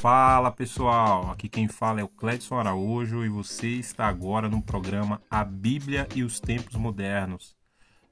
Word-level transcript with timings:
Fala 0.00 0.52
pessoal, 0.52 1.28
aqui 1.32 1.48
quem 1.48 1.66
fala 1.66 2.00
é 2.00 2.04
o 2.04 2.08
Cledson 2.08 2.54
Araújo 2.54 3.24
e 3.24 3.28
você 3.28 3.66
está 3.66 4.06
agora 4.06 4.48
no 4.48 4.62
programa 4.62 5.20
A 5.28 5.42
Bíblia 5.42 6.06
e 6.14 6.22
os 6.22 6.38
Tempos 6.38 6.76
Modernos. 6.76 7.56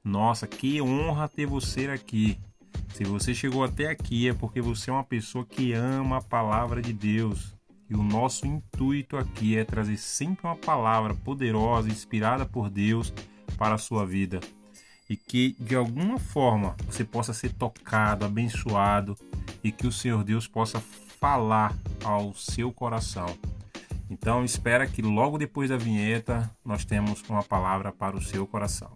Nossa, 0.03 0.49
que 0.49 0.83
honra 0.83 1.29
ter 1.29 1.47
você 1.47 1.87
aqui. 1.87 2.41
Se 2.93 3.05
você 3.05 3.33
chegou 3.33 3.63
até 3.63 3.87
aqui 3.87 4.29
é 4.29 4.35
porque 4.35 4.61
você 4.61 4.91
é 4.91 4.93
uma 4.93 5.05
pessoa 5.05 5.47
que 5.47 5.75
ama 5.75 6.17
a 6.17 6.23
palavra 6.23 6.83
de 6.83 6.93
Deus. 6.93 7.55
E 7.89 7.95
o 7.95 8.03
nosso 8.03 8.49
intuito 8.49 9.17
aqui 9.17 9.57
é 9.57 9.65
trazer 9.65 9.97
sempre 9.97 10.45
uma 10.45 10.57
palavra 10.57 11.15
poderosa, 11.15 11.89
inspirada 11.89 12.45
por 12.45 12.69
Deus 12.69 13.15
para 13.57 13.77
a 13.77 13.79
sua 13.79 14.05
vida. 14.05 14.41
E 15.09 15.17
que 15.17 15.55
de 15.61 15.77
alguma 15.77 16.19
forma 16.19 16.75
você 16.85 17.05
possa 17.05 17.33
ser 17.33 17.53
tocado, 17.53 18.25
abençoado 18.25 19.17
e 19.63 19.71
que 19.71 19.87
o 19.87 19.93
Senhor 19.93 20.25
Deus 20.25 20.49
possa 20.49 20.83
falar 21.27 21.77
ao 22.05 22.33
seu 22.35 22.73
coração. 22.73 23.27
Então 24.09 24.45
espera 24.45 24.87
que 24.87 25.03
logo 25.03 25.37
depois 25.37 25.69
da 25.69 25.77
vinheta 25.77 26.49
nós 26.65 26.85
temos 26.85 27.21
uma 27.29 27.43
palavra 27.43 27.91
para 27.91 28.17
o 28.17 28.23
seu 28.23 28.47
coração. 28.47 28.93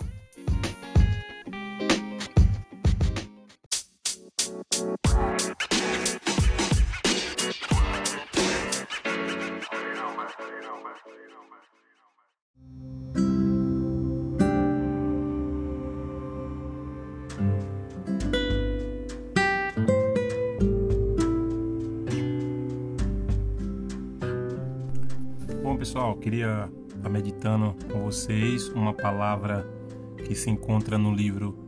Pessoal, 25.90 26.14
queria 26.14 26.70
estar 26.94 27.08
meditando 27.08 27.74
com 27.90 28.04
vocês 28.04 28.68
uma 28.68 28.94
palavra 28.94 29.66
que 30.24 30.36
se 30.36 30.48
encontra 30.48 30.96
no 30.96 31.12
livro, 31.12 31.66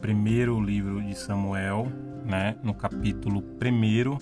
primeiro 0.00 0.58
livro 0.58 1.02
de 1.02 1.14
Samuel, 1.14 1.86
né, 2.24 2.56
no 2.62 2.72
capítulo 2.72 3.44
1 3.60 4.16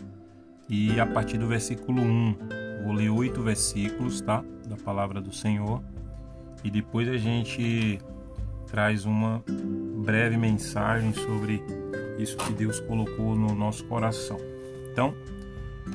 e 0.69 0.99
a 0.99 1.07
partir 1.07 1.39
do 1.39 1.47
versículo 1.47 2.03
1. 2.03 2.37
Vou 2.83 2.93
ler 2.93 3.11
oito 3.11 3.41
versículos, 3.41 4.21
tá, 4.21 4.43
da 4.67 4.75
palavra 4.75 5.21
do 5.21 5.33
Senhor 5.33 5.85
e 6.65 6.69
depois 6.69 7.09
a 7.09 7.17
gente 7.17 8.01
traz 8.67 9.05
uma 9.05 9.41
breve 10.05 10.37
mensagem 10.37 11.13
sobre 11.13 11.63
isso 12.19 12.37
que 12.39 12.53
Deus 12.55 12.81
colocou 12.81 13.37
no 13.37 13.55
nosso 13.55 13.85
coração. 13.85 14.37
Então, 14.91 15.15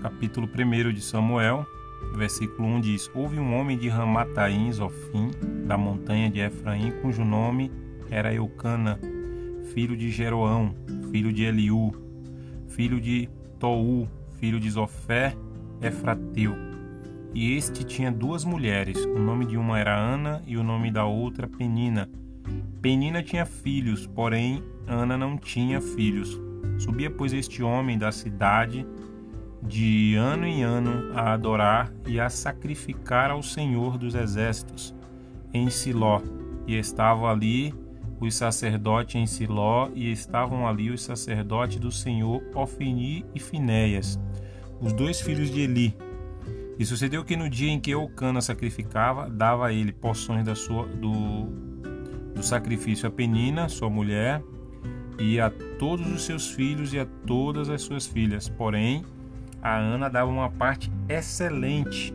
capítulo 0.02 0.48
1 0.48 0.94
de 0.94 1.02
Samuel, 1.02 1.68
versículo 2.16 2.68
1 2.68 2.82
diz: 2.82 3.12
Houve 3.14 3.40
um 3.40 3.56
homem 3.56 3.78
de 3.78 3.90
Ramataim, 3.90 4.72
Zofim, 4.72 5.32
da 5.66 5.78
montanha 5.78 6.30
de 6.30 6.40
Efraim, 6.40 6.92
cujo 7.02 7.24
nome 7.24 7.72
era 8.10 8.34
Eucana, 8.34 9.00
filho 9.74 9.98
de 9.98 10.12
Jeroão, 10.12 10.76
filho 11.12 11.32
de 11.32 11.44
Eliú, 11.44 11.92
filho 12.68 13.00
de 13.00 13.30
Tou, 13.60 14.08
filho 14.40 14.60
de 14.60 14.70
Zofé, 14.70 15.36
Efrateu. 15.82 16.56
E 17.34 17.56
este 17.56 17.84
tinha 17.84 18.12
duas 18.12 18.46
mulheres, 18.46 19.04
o 19.06 19.18
nome 19.18 19.46
de 19.46 19.58
uma 19.58 19.80
era 19.80 19.98
Ana 19.98 20.44
e 20.46 20.56
o 20.56 20.64
nome 20.64 20.92
da 20.92 21.06
outra 21.06 21.48
Penina. 21.48 22.10
Penina 22.82 23.24
tinha 23.24 23.46
filhos, 23.46 24.06
porém 24.06 24.62
Ana 24.86 25.18
não 25.18 25.38
tinha 25.38 25.82
filhos. 25.82 26.40
Subia, 26.78 27.10
pois, 27.10 27.34
este 27.34 27.64
homem 27.64 27.98
da 27.98 28.12
cidade 28.12 28.86
de 29.68 30.16
ano 30.16 30.46
em 30.46 30.64
ano 30.64 31.12
a 31.14 31.34
adorar 31.34 31.92
e 32.06 32.20
a 32.20 32.30
sacrificar 32.30 33.32
ao 33.32 33.42
Senhor 33.42 33.98
dos 33.98 34.16
Exércitos 34.16 34.94
em 35.54 35.70
Siló, 35.70 36.22
e 36.66 36.78
estavam 36.78 37.28
ali 37.28 37.74
os 38.20 38.36
sacerdotes 38.36 39.16
em 39.16 39.26
Siló, 39.26 39.90
e 39.94 40.12
estavam 40.12 40.68
ali 40.68 40.90
os 40.90 41.04
sacerdotes 41.04 41.78
do 41.78 41.92
Senhor 41.92 42.42
Ofini 42.56 43.26
e 43.36 43.40
Finéias, 43.40 44.20
os 44.82 44.94
dois 44.94 45.22
filhos 45.22 45.50
de 45.52 45.62
Eli. 45.62 45.96
E 46.80 46.86
sucedeu 46.86 47.24
que 47.24 47.38
no 47.38 47.50
dia 47.50 47.72
em 47.72 47.80
que 47.80 47.92
Eucana 47.92 48.42
sacrificava, 48.42 49.30
dava 49.30 49.68
a 49.68 49.74
ele 49.74 49.92
porções 49.92 50.44
da 50.44 50.56
sua, 50.56 50.88
do, 50.88 51.46
do 52.34 52.42
sacrifício 52.42 53.08
a 53.08 53.12
Penina, 53.12 53.70
sua 53.70 53.90
mulher, 53.90 54.42
e 55.20 55.40
a 55.40 55.52
todos 55.78 56.08
os 56.12 56.24
seus 56.24 56.50
filhos 56.50 56.94
e 56.94 57.00
a 57.00 57.06
todas 57.06 57.70
as 57.70 57.84
suas 57.84 58.08
filhas. 58.08 58.50
Porém, 58.50 59.06
a 59.64 59.78
Ana 59.78 60.10
dava 60.10 60.30
uma 60.30 60.50
parte 60.50 60.92
excelente, 61.08 62.14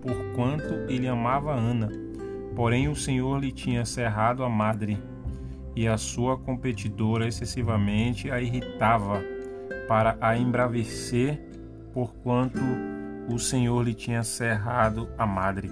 porquanto 0.00 0.74
ele 0.90 1.06
amava 1.06 1.54
Ana. 1.54 1.88
Porém, 2.56 2.88
o 2.88 2.96
Senhor 2.96 3.38
lhe 3.38 3.52
tinha 3.52 3.84
cerrado 3.84 4.42
a 4.42 4.48
madre, 4.48 4.98
e 5.76 5.86
a 5.86 5.96
sua 5.96 6.36
competidora 6.36 7.28
excessivamente 7.28 8.32
a 8.32 8.40
irritava, 8.40 9.22
para 9.86 10.16
a 10.20 10.36
embravecer, 10.36 11.40
porquanto 11.94 12.60
o 13.32 13.38
Senhor 13.38 13.80
lhe 13.84 13.94
tinha 13.94 14.24
cerrado 14.24 15.08
a 15.16 15.24
madre. 15.24 15.70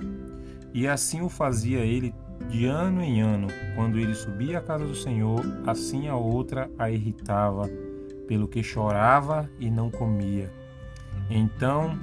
E 0.73 0.87
assim 0.87 1.23
o 1.23 1.29
fazia 1.29 1.81
ele 1.81 2.15
de 2.49 2.67
ano 2.67 3.03
em 3.03 3.21
ano, 3.21 3.49
quando 3.75 3.99
ele 3.99 4.15
subia 4.15 4.59
à 4.59 4.61
casa 4.63 4.87
do 4.87 4.95
Senhor, 4.95 5.43
assim 5.67 6.07
a 6.07 6.15
outra 6.15 6.71
a 6.79 6.89
irritava, 6.89 7.69
pelo 8.29 8.47
que 8.47 8.63
chorava 8.63 9.51
e 9.59 9.69
não 9.69 9.91
comia. 9.91 10.60
Então 11.31 11.97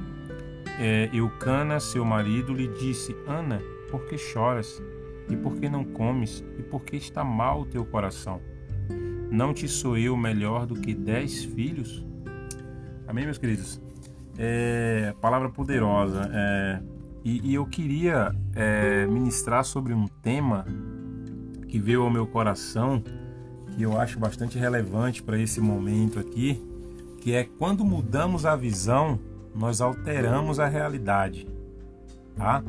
é, 0.79 1.09
Eucana, 1.11 1.79
seu 1.79 2.05
marido, 2.05 2.53
lhe 2.53 2.67
disse: 2.67 3.15
Ana, 3.27 3.61
por 3.89 4.05
que 4.05 4.17
choras? 4.17 4.81
E 5.29 5.35
por 5.35 5.55
que 5.55 5.67
não 5.67 5.83
comes? 5.83 6.43
E 6.57 6.63
por 6.63 6.83
que 6.83 6.95
está 6.95 7.23
mal 7.23 7.61
o 7.61 7.65
teu 7.65 7.85
coração? 7.85 8.39
Não 9.29 9.53
te 9.53 9.67
sou 9.67 9.97
eu 9.97 10.15
melhor 10.15 10.65
do 10.65 10.75
que 10.75 10.93
dez 10.93 11.43
filhos? 11.43 12.05
Amém, 13.07 13.25
meus 13.25 13.37
queridos? 13.37 13.81
É, 14.37 15.13
palavra 15.19 15.49
poderosa. 15.49 16.29
É, 16.31 16.79
e, 17.25 17.51
e, 17.51 17.55
eu 17.55 17.65
queria 17.65 18.33
é, 18.55 19.05
ministrar 19.07 19.65
sobre 19.65 19.93
um 19.93 20.07
tema 20.07 20.65
que 21.67 21.79
veio 21.79 22.03
ao 22.03 22.09
meu 22.09 22.25
coração, 22.25 23.03
que 23.75 23.81
eu 23.83 23.99
acho 23.99 24.17
bastante 24.17 24.57
relevante 24.57 25.21
para 25.21 25.37
esse 25.37 25.59
momento 25.59 26.19
aqui, 26.19 26.61
que 27.21 27.33
é 27.33 27.43
quando 27.43 27.83
mudamos 27.83 28.45
a 28.45 28.55
visão, 28.55 29.19
nós 29.53 29.81
alteramos 29.81 30.59
a 30.59 30.67
realidade. 30.67 31.47
Tá? 32.35 32.63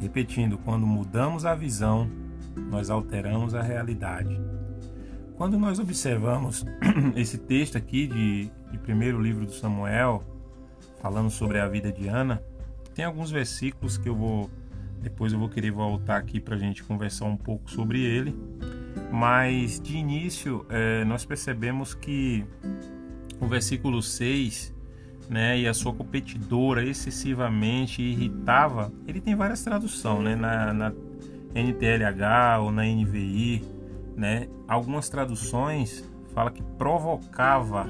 Repetindo, 0.00 0.56
quando 0.58 0.86
mudamos 0.86 1.44
a 1.44 1.54
visão, 1.54 2.10
nós 2.70 2.90
alteramos 2.90 3.54
a 3.54 3.62
realidade. 3.62 4.40
Quando 5.36 5.58
nós 5.58 5.78
observamos 5.78 6.64
esse 7.16 7.38
texto 7.38 7.76
aqui 7.76 8.06
de, 8.06 8.50
de 8.70 8.78
primeiro 8.78 9.20
livro 9.20 9.46
do 9.46 9.52
Samuel, 9.52 10.22
falando 11.00 11.30
sobre 11.30 11.58
a 11.58 11.66
vida 11.66 11.90
de 11.90 12.08
Ana, 12.08 12.42
tem 12.94 13.04
alguns 13.04 13.30
versículos 13.30 13.96
que 13.96 14.08
eu 14.08 14.14
vou 14.14 14.50
depois 15.00 15.32
eu 15.32 15.38
vou 15.38 15.48
querer 15.48 15.70
voltar 15.70 16.18
aqui 16.18 16.38
para 16.38 16.56
a 16.56 16.58
gente 16.58 16.84
conversar 16.84 17.24
um 17.24 17.36
pouco 17.36 17.70
sobre 17.70 18.02
ele. 18.02 18.36
Mas 19.10 19.80
de 19.80 19.96
início 19.96 20.66
é, 20.68 21.04
nós 21.04 21.24
percebemos 21.24 21.94
que 21.94 22.44
o 23.40 23.46
versículo 23.46 24.02
6, 24.02 24.74
né, 25.28 25.58
e 25.58 25.68
a 25.68 25.72
sua 25.72 25.94
competidora 25.94 26.84
excessivamente 26.84 28.02
irritava, 28.02 28.92
ele 29.06 29.20
tem 29.20 29.34
várias 29.34 29.62
traduções, 29.62 30.24
né, 30.24 30.34
na, 30.34 30.72
na 30.72 30.92
NTLH 31.54 32.60
ou 32.60 32.70
na 32.70 32.84
NVI, 32.84 33.64
né, 34.16 34.48
algumas 34.68 35.08
traduções 35.08 36.04
fala 36.34 36.50
que 36.50 36.62
provocava, 36.62 37.86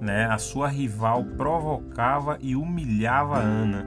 né, 0.00 0.26
a 0.26 0.38
sua 0.38 0.68
rival 0.68 1.24
provocava 1.24 2.38
e 2.40 2.54
humilhava 2.54 3.38
Ana, 3.38 3.84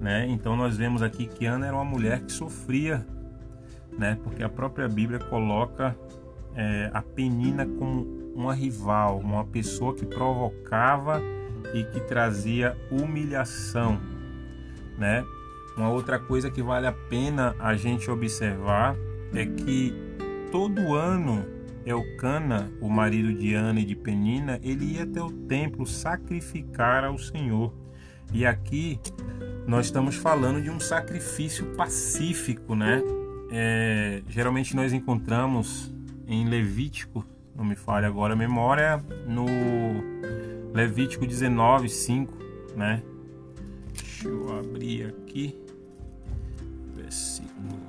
né, 0.00 0.26
então 0.28 0.56
nós 0.56 0.76
vemos 0.76 1.02
aqui 1.02 1.26
que 1.26 1.46
Ana 1.46 1.66
era 1.66 1.76
uma 1.76 1.84
mulher 1.84 2.20
que 2.20 2.32
sofria, 2.32 3.06
né, 3.96 4.18
porque 4.22 4.42
a 4.42 4.48
própria 4.48 4.88
Bíblia 4.88 5.20
coloca 5.20 5.96
é, 6.54 6.90
a 6.92 7.00
Penina 7.00 7.64
como 7.64 8.17
uma 8.34 8.54
rival, 8.54 9.18
uma 9.18 9.44
pessoa 9.44 9.94
que 9.94 10.06
provocava 10.06 11.20
e 11.74 11.84
que 11.84 12.00
trazia 12.00 12.76
humilhação, 12.90 14.00
né? 14.96 15.24
Uma 15.76 15.90
outra 15.90 16.18
coisa 16.18 16.50
que 16.50 16.62
vale 16.62 16.86
a 16.86 16.92
pena 16.92 17.54
a 17.58 17.76
gente 17.76 18.10
observar 18.10 18.96
é 19.32 19.46
que 19.46 19.94
todo 20.50 20.94
ano 20.94 21.44
Elcana, 21.86 22.70
o 22.80 22.88
marido 22.88 23.32
de 23.32 23.54
Ana 23.54 23.80
e 23.80 23.84
de 23.84 23.94
Penina, 23.94 24.58
ele 24.62 24.94
ia 24.96 25.04
até 25.04 25.22
o 25.22 25.30
templo 25.30 25.86
sacrificar 25.86 27.04
ao 27.04 27.16
Senhor. 27.16 27.72
E 28.32 28.44
aqui 28.44 29.00
nós 29.66 29.86
estamos 29.86 30.16
falando 30.16 30.60
de 30.60 30.70
um 30.70 30.78
sacrifício 30.78 31.64
pacífico, 31.76 32.74
né? 32.74 33.02
É, 33.50 34.22
geralmente 34.28 34.76
nós 34.76 34.92
encontramos 34.92 35.94
em 36.26 36.46
Levítico 36.46 37.24
não 37.58 37.64
me 37.64 37.74
falha 37.74 38.06
agora 38.06 38.34
a 38.34 38.36
memória, 38.36 39.04
no 39.26 39.44
Levítico 40.72 41.26
19, 41.26 41.88
5, 41.88 42.32
né? 42.76 43.02
Deixa 43.92 44.28
eu 44.28 44.56
abrir 44.56 45.06
aqui. 45.06 45.58
Versículo. 46.94 47.80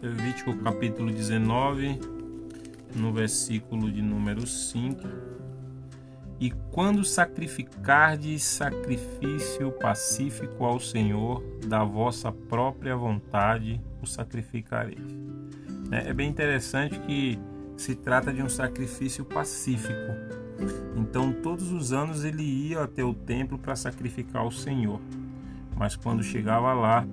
Levítico 0.00 0.56
capítulo 0.58 1.10
19, 1.10 1.98
no 2.94 3.12
versículo 3.12 3.90
de 3.90 4.00
número 4.00 4.46
5. 4.46 5.00
E 6.38 6.52
quando 6.70 7.04
sacrificardes 7.04 8.44
sacrifício 8.44 9.72
pacífico 9.72 10.64
ao 10.64 10.78
Senhor, 10.78 11.42
da 11.66 11.82
vossa 11.82 12.30
própria 12.30 12.94
vontade 12.96 13.80
o 14.00 14.06
sacrificareis. 14.06 15.00
É, 15.90 16.10
é 16.10 16.14
bem 16.14 16.28
interessante 16.28 16.98
que 17.00 17.38
se 17.82 17.96
trata 17.96 18.32
de 18.32 18.40
um 18.40 18.48
sacrifício 18.48 19.24
pacífico. 19.24 20.12
Então, 20.96 21.32
todos 21.32 21.72
os 21.72 21.92
anos 21.92 22.24
ele 22.24 22.42
ia 22.44 22.84
até 22.84 23.02
o 23.02 23.12
templo 23.12 23.58
para 23.58 23.74
sacrificar 23.74 24.42
ao 24.42 24.52
Senhor. 24.52 25.00
Mas 25.76 25.96
quando 25.96 26.22
chegava 26.22 26.72
lá, 26.74 27.04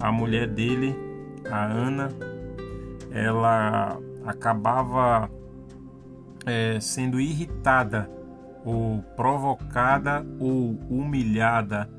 a 0.00 0.10
mulher 0.10 0.48
dele, 0.48 0.96
a 1.50 1.66
Ana, 1.66 2.08
ela 3.10 3.98
acabava 4.24 5.30
é, 6.46 6.80
sendo 6.80 7.20
irritada 7.20 8.10
ou 8.64 9.02
provocada 9.16 10.24
ou 10.38 10.78
humilhada, 10.88 11.90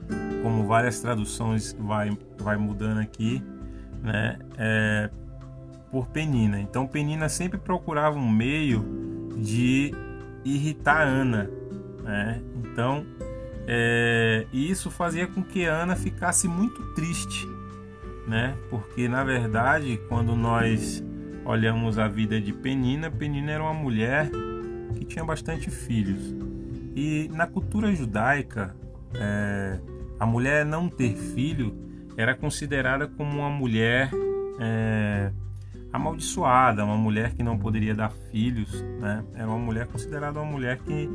como 0.41 0.65
várias 0.65 0.99
traduções 0.99 1.75
vai, 1.79 2.17
vai 2.39 2.57
mudando 2.57 2.99
aqui, 2.99 3.43
né? 4.01 4.39
É, 4.57 5.09
por 5.91 6.07
Penina. 6.07 6.59
Então 6.59 6.87
Penina 6.87 7.27
sempre 7.27 7.59
procurava 7.59 8.17
um 8.17 8.29
meio 8.29 9.29
de 9.37 9.93
irritar 10.43 11.01
Ana, 11.01 11.49
né? 12.03 12.41
Então 12.63 13.05
é, 13.67 14.45
isso 14.51 14.89
fazia 14.89 15.27
com 15.27 15.43
que 15.43 15.65
Ana 15.65 15.95
ficasse 15.95 16.47
muito 16.47 16.81
triste, 16.93 17.47
né? 18.27 18.55
Porque 18.69 19.07
na 19.07 19.23
verdade, 19.23 19.99
quando 20.07 20.35
nós 20.35 21.03
olhamos 21.45 21.99
a 21.99 22.07
vida 22.07 22.39
de 22.39 22.53
Penina, 22.53 23.11
Penina 23.11 23.51
era 23.51 23.63
uma 23.63 23.73
mulher 23.73 24.29
que 24.95 25.05
tinha 25.05 25.23
bastante 25.23 25.69
filhos. 25.69 26.33
E 26.95 27.29
na 27.33 27.47
cultura 27.47 27.93
judaica, 27.93 28.75
é, 29.13 29.79
a 30.19 30.25
mulher 30.25 30.65
não 30.65 30.89
ter 30.89 31.15
filho 31.15 31.75
era 32.17 32.35
considerada 32.35 33.07
como 33.07 33.39
uma 33.39 33.49
mulher 33.49 34.11
é, 34.59 35.31
amaldiçoada, 35.91 36.85
uma 36.85 36.97
mulher 36.97 37.33
que 37.33 37.43
não 37.43 37.57
poderia 37.57 37.93
dar 37.93 38.11
filhos, 38.31 38.81
né? 38.99 39.23
Era 39.35 39.47
uma 39.47 39.57
mulher 39.57 39.87
considerada 39.87 40.39
uma 40.39 40.49
mulher 40.49 40.79
que, 40.79 41.09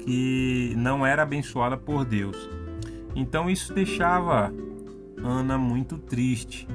que 0.00 0.74
não 0.76 1.06
era 1.06 1.22
abençoada 1.22 1.76
por 1.76 2.04
Deus. 2.04 2.36
Então 3.14 3.48
isso 3.48 3.72
deixava 3.72 4.52
Ana 5.22 5.56
muito 5.56 5.98
triste, 5.98 6.68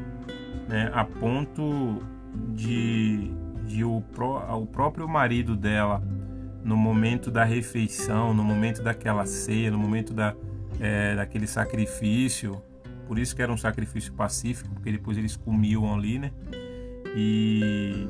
né? 0.68 0.92
A 0.94 1.06
ponto 1.06 2.02
de, 2.54 3.32
de 3.66 3.84
o, 3.84 3.98
o 3.98 4.66
próprio 4.66 5.08
marido 5.08 5.56
dela 5.56 6.02
no 6.64 6.78
momento 6.78 7.30
da 7.30 7.44
refeição, 7.44 8.34
no 8.34 8.44
momento 8.44 8.82
daquela 8.82 9.26
ceia, 9.26 9.70
no 9.70 9.78
momento 9.78 10.14
da, 10.14 10.34
é, 10.80 11.16
daquele 11.16 11.46
sacrifício. 11.46 12.62
Por 13.08 13.20
isso 13.20 13.36
que 13.36 13.42
era 13.42 13.52
um 13.52 13.58
sacrifício 13.58 14.14
pacífico, 14.14 14.70
porque 14.74 14.92
depois 14.92 15.18
eles 15.18 15.36
comiam 15.36 15.94
ali, 15.94 16.18
né? 16.18 16.32
E, 17.16 18.08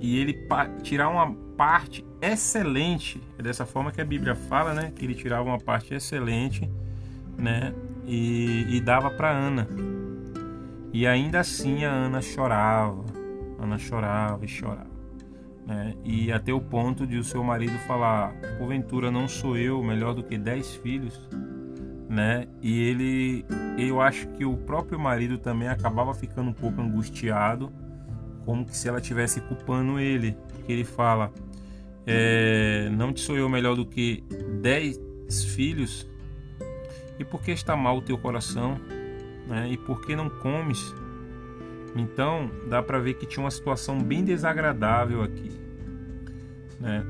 e 0.00 0.18
ele 0.18 0.46
tirar 0.82 1.08
uma 1.08 1.34
parte 1.56 2.04
excelente, 2.20 3.20
é 3.38 3.42
dessa 3.42 3.66
forma 3.66 3.92
que 3.92 4.00
a 4.00 4.04
Bíblia 4.04 4.34
fala, 4.34 4.72
né? 4.72 4.92
Que 4.94 5.04
ele 5.04 5.14
tirava 5.14 5.44
uma 5.44 5.58
parte 5.58 5.94
excelente, 5.94 6.70
né? 7.36 7.74
E, 8.06 8.66
e 8.68 8.80
dava 8.80 9.10
para 9.10 9.30
Ana. 9.30 9.68
E 10.92 11.06
ainda 11.06 11.40
assim 11.40 11.84
a 11.84 11.90
Ana 11.90 12.22
chorava, 12.22 13.04
Ana 13.58 13.76
chorava 13.76 14.44
e 14.44 14.48
chorava 14.48 14.98
né? 15.68 15.94
e 16.02 16.32
até 16.32 16.50
o 16.50 16.62
ponto 16.62 17.06
de 17.06 17.18
o 17.18 17.22
seu 17.22 17.44
marido 17.44 17.76
falar: 17.80 18.32
porventura 18.56 19.10
não 19.10 19.28
sou 19.28 19.56
eu 19.56 19.82
melhor 19.82 20.14
do 20.14 20.22
que 20.22 20.38
dez 20.38 20.74
filhos, 20.76 21.20
né? 22.08 22.48
E 22.62 22.80
ele, 22.80 23.44
eu 23.76 24.00
acho 24.00 24.26
que 24.28 24.46
o 24.46 24.56
próprio 24.56 24.98
marido 24.98 25.36
também 25.36 25.68
acabava 25.68 26.14
ficando 26.14 26.48
um 26.48 26.54
pouco 26.54 26.80
angustiado, 26.80 27.70
como 28.48 28.64
que 28.64 28.74
se 28.74 28.88
ela 28.88 28.98
tivesse 28.98 29.42
culpando 29.42 30.00
ele, 30.00 30.34
que 30.64 30.72
ele 30.72 30.82
fala: 30.82 31.30
é, 32.06 32.88
não 32.90 33.14
sou 33.14 33.36
eu 33.36 33.46
melhor 33.46 33.76
do 33.76 33.84
que 33.84 34.24
dez 34.62 34.98
filhos? 35.54 36.08
E 37.18 37.24
por 37.26 37.42
que 37.42 37.50
está 37.50 37.76
mal 37.76 37.98
o 37.98 38.00
teu 38.00 38.16
coração? 38.16 38.80
Né? 39.46 39.68
E 39.70 39.76
por 39.76 40.00
que 40.00 40.16
não 40.16 40.30
comes? 40.30 40.94
Então 41.94 42.50
dá 42.70 42.82
para 42.82 42.98
ver 42.98 43.14
que 43.14 43.26
tinha 43.26 43.44
uma 43.44 43.50
situação 43.50 44.02
bem 44.02 44.24
desagradável 44.24 45.22
aqui. 45.22 45.50
Né? 46.80 47.04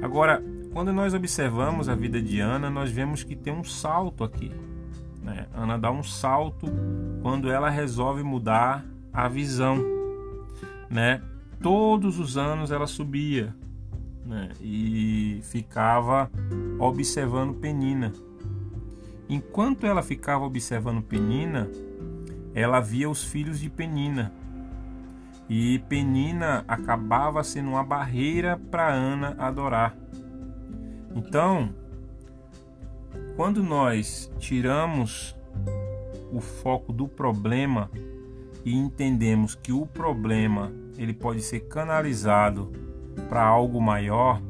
Agora, 0.00 0.42
quando 0.72 0.90
nós 0.90 1.12
observamos 1.12 1.90
a 1.90 1.94
vida 1.94 2.18
de 2.18 2.40
Ana, 2.40 2.70
nós 2.70 2.90
vemos 2.90 3.22
que 3.22 3.36
tem 3.36 3.52
um 3.52 3.62
salto 3.62 4.24
aqui. 4.24 4.50
Né? 5.22 5.46
Ana 5.52 5.76
dá 5.76 5.90
um 5.90 6.02
salto 6.02 6.66
quando 7.20 7.50
ela 7.50 7.68
resolve 7.68 8.22
mudar 8.22 8.86
a 9.12 9.28
visão. 9.28 10.00
Né? 10.92 11.22
Todos 11.62 12.18
os 12.18 12.36
anos 12.36 12.70
ela 12.70 12.86
subia 12.86 13.54
né? 14.26 14.50
e 14.60 15.40
ficava 15.44 16.30
observando 16.78 17.54
Penina. 17.54 18.12
Enquanto 19.26 19.86
ela 19.86 20.02
ficava 20.02 20.44
observando 20.44 21.00
Penina, 21.02 21.70
ela 22.54 22.78
via 22.78 23.08
os 23.08 23.24
filhos 23.24 23.58
de 23.58 23.70
Penina. 23.70 24.30
E 25.48 25.78
Penina 25.88 26.62
acabava 26.68 27.42
sendo 27.42 27.70
uma 27.70 27.82
barreira 27.82 28.60
para 28.70 28.92
Ana 28.92 29.34
adorar. 29.38 29.96
Então, 31.14 31.70
quando 33.34 33.62
nós 33.62 34.30
tiramos 34.38 35.34
o 36.30 36.40
foco 36.40 36.92
do 36.92 37.08
problema 37.08 37.90
e 38.64 38.74
entendemos 38.74 39.54
que 39.54 39.72
o 39.72 39.86
problema 39.86 40.72
ele 41.02 41.14
pode 41.14 41.42
ser 41.42 41.60
canalizado 41.60 42.70
para 43.28 43.42
algo 43.42 43.80
maior, 43.80 44.40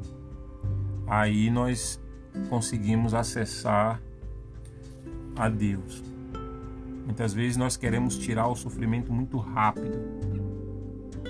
aí 1.06 1.50
nós 1.50 2.00
conseguimos 2.48 3.14
acessar 3.14 4.00
a 5.36 5.48
Deus. 5.48 6.02
Muitas 7.04 7.32
vezes 7.32 7.56
nós 7.56 7.76
queremos 7.76 8.16
tirar 8.16 8.48
o 8.48 8.54
sofrimento 8.54 9.12
muito 9.12 9.38
rápido 9.38 9.98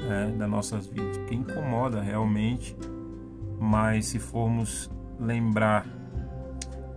né, 0.09 0.35
das 0.37 0.49
nossas 0.49 0.87
vidas, 0.87 1.17
que 1.29 1.35
incomoda 1.35 2.00
realmente, 2.00 2.76
mas 3.59 4.07
se 4.07 4.19
formos 4.19 4.91
lembrar 5.19 5.87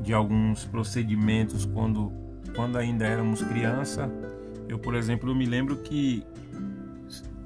de 0.02 0.14
alguns 0.14 0.66
procedimentos 0.66 1.66
quando, 1.66 2.12
quando 2.56 2.78
ainda 2.78 3.06
éramos 3.06 3.42
criança, 3.42 4.10
eu, 4.68 4.80
por 4.80 4.96
exemplo, 4.96 5.34
me 5.34 5.46
lembro 5.46 5.78
que 5.78 6.24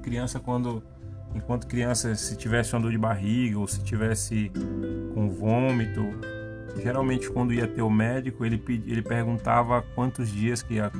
criança 0.00 0.40
quando 0.40 0.82
enquanto 1.34 1.66
criança 1.66 2.14
se 2.14 2.36
tivesse 2.36 2.74
uma 2.74 2.80
dor 2.82 2.90
de 2.90 2.98
barriga 2.98 3.58
ou 3.58 3.66
se 3.66 3.82
tivesse 3.82 4.50
com 5.14 5.30
vômito, 5.30 6.02
geralmente 6.82 7.30
quando 7.30 7.52
ia 7.52 7.66
ter 7.66 7.82
o 7.82 7.90
médico, 7.90 8.44
ele, 8.44 8.62
ele 8.86 9.02
perguntava 9.02 9.82
quantos 9.94 10.28
dias 10.30 10.62
que, 10.62 10.74
ia, 10.74 10.90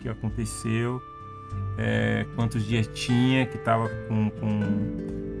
que 0.00 0.08
aconteceu, 0.08 1.00
é, 1.78 2.26
quantos 2.34 2.64
dias 2.64 2.88
tinha 2.88 3.46
que 3.46 3.56
estava 3.56 3.88
com, 4.08 4.30
com 4.30 4.60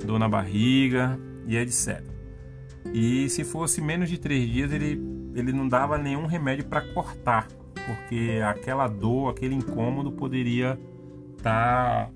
dor 0.04 0.18
na 0.18 0.28
barriga 0.28 1.18
e 1.46 1.56
etc. 1.56 2.02
E 2.92 3.28
se 3.28 3.44
fosse 3.44 3.80
menos 3.80 4.08
de 4.08 4.18
três 4.18 4.48
dias, 4.48 4.72
ele, 4.72 5.00
ele 5.34 5.52
não 5.52 5.68
dava 5.68 5.98
nenhum 5.98 6.26
remédio 6.26 6.64
para 6.64 6.80
cortar, 6.92 7.46
porque 7.86 8.40
aquela 8.44 8.88
dor, 8.88 9.30
aquele 9.30 9.54
incômodo 9.54 10.10
poderia 10.10 10.78
estar 11.36 12.06
tá 12.06 12.10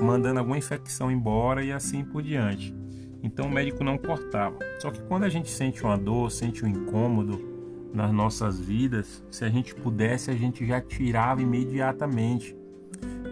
mandando 0.00 0.38
alguma 0.38 0.58
infecção 0.58 1.10
embora 1.10 1.64
e 1.64 1.72
assim 1.72 2.04
por 2.04 2.22
diante. 2.22 2.74
Então 3.22 3.46
o 3.46 3.50
médico 3.50 3.84
não 3.84 3.96
cortava. 3.96 4.58
Só 4.80 4.90
que 4.90 5.00
quando 5.02 5.24
a 5.24 5.28
gente 5.28 5.50
sente 5.50 5.84
uma 5.84 5.96
dor, 5.96 6.30
sente 6.30 6.64
um 6.64 6.68
incômodo 6.68 7.52
nas 7.94 8.10
nossas 8.10 8.58
vidas, 8.58 9.22
se 9.30 9.44
a 9.44 9.48
gente 9.48 9.74
pudesse, 9.74 10.30
a 10.30 10.34
gente 10.34 10.66
já 10.66 10.80
tirava 10.80 11.42
imediatamente. 11.42 12.56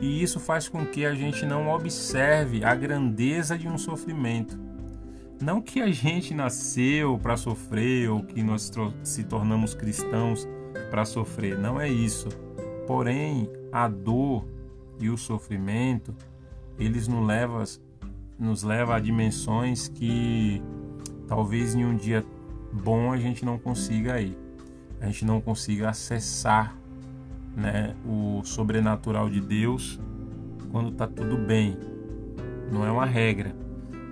E 0.00 0.22
isso 0.22 0.38
faz 0.38 0.68
com 0.68 0.86
que 0.86 1.04
a 1.04 1.14
gente 1.14 1.44
não 1.44 1.68
observe 1.68 2.64
a 2.64 2.74
grandeza 2.74 3.58
de 3.58 3.68
um 3.68 3.76
sofrimento. 3.76 4.58
Não 5.40 5.60
que 5.60 5.80
a 5.80 5.90
gente 5.90 6.34
nasceu 6.34 7.18
para 7.18 7.36
sofrer 7.36 8.10
ou 8.10 8.22
que 8.22 8.42
nós 8.42 8.70
se 9.02 9.24
tornamos 9.24 9.74
cristãos 9.74 10.46
para 10.90 11.04
sofrer, 11.04 11.58
não 11.58 11.80
é 11.80 11.88
isso. 11.88 12.28
Porém, 12.86 13.50
a 13.72 13.88
dor 13.88 14.46
e 15.00 15.08
o 15.08 15.16
sofrimento, 15.16 16.14
eles 16.80 17.06
nos 17.06 17.26
levam 17.26 17.62
nos 18.38 18.62
leva 18.62 18.96
a 18.96 18.98
dimensões 18.98 19.86
que 19.86 20.62
talvez 21.28 21.74
em 21.74 21.84
um 21.84 21.94
dia 21.94 22.24
bom 22.72 23.12
a 23.12 23.18
gente 23.18 23.44
não 23.44 23.58
consiga 23.58 24.20
ir. 24.20 24.36
a 25.00 25.06
gente 25.06 25.24
não 25.24 25.40
consiga 25.40 25.90
acessar 25.90 26.74
né, 27.54 27.94
o 28.06 28.40
sobrenatural 28.44 29.28
de 29.28 29.40
Deus 29.40 30.00
quando 30.70 30.90
está 30.90 31.06
tudo 31.06 31.36
bem. 31.36 31.76
Não 32.72 32.84
é 32.86 32.90
uma 32.90 33.04
regra, 33.04 33.54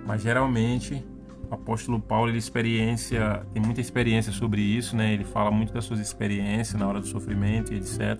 mas 0.05 0.21
geralmente 0.21 1.03
o 1.49 1.53
apóstolo 1.53 1.99
Paulo 1.99 2.29
ele 2.29 2.37
experiência, 2.37 3.45
tem 3.53 3.61
muita 3.61 3.81
experiência 3.81 4.31
sobre 4.31 4.61
isso, 4.61 4.95
né? 4.95 5.13
Ele 5.13 5.23
fala 5.23 5.49
muito 5.49 5.73
das 5.73 5.85
suas 5.85 5.99
experiências 5.99 6.79
na 6.79 6.87
hora 6.87 6.99
do 6.99 7.07
sofrimento 7.07 7.73
e 7.73 7.77
etc. 7.77 8.19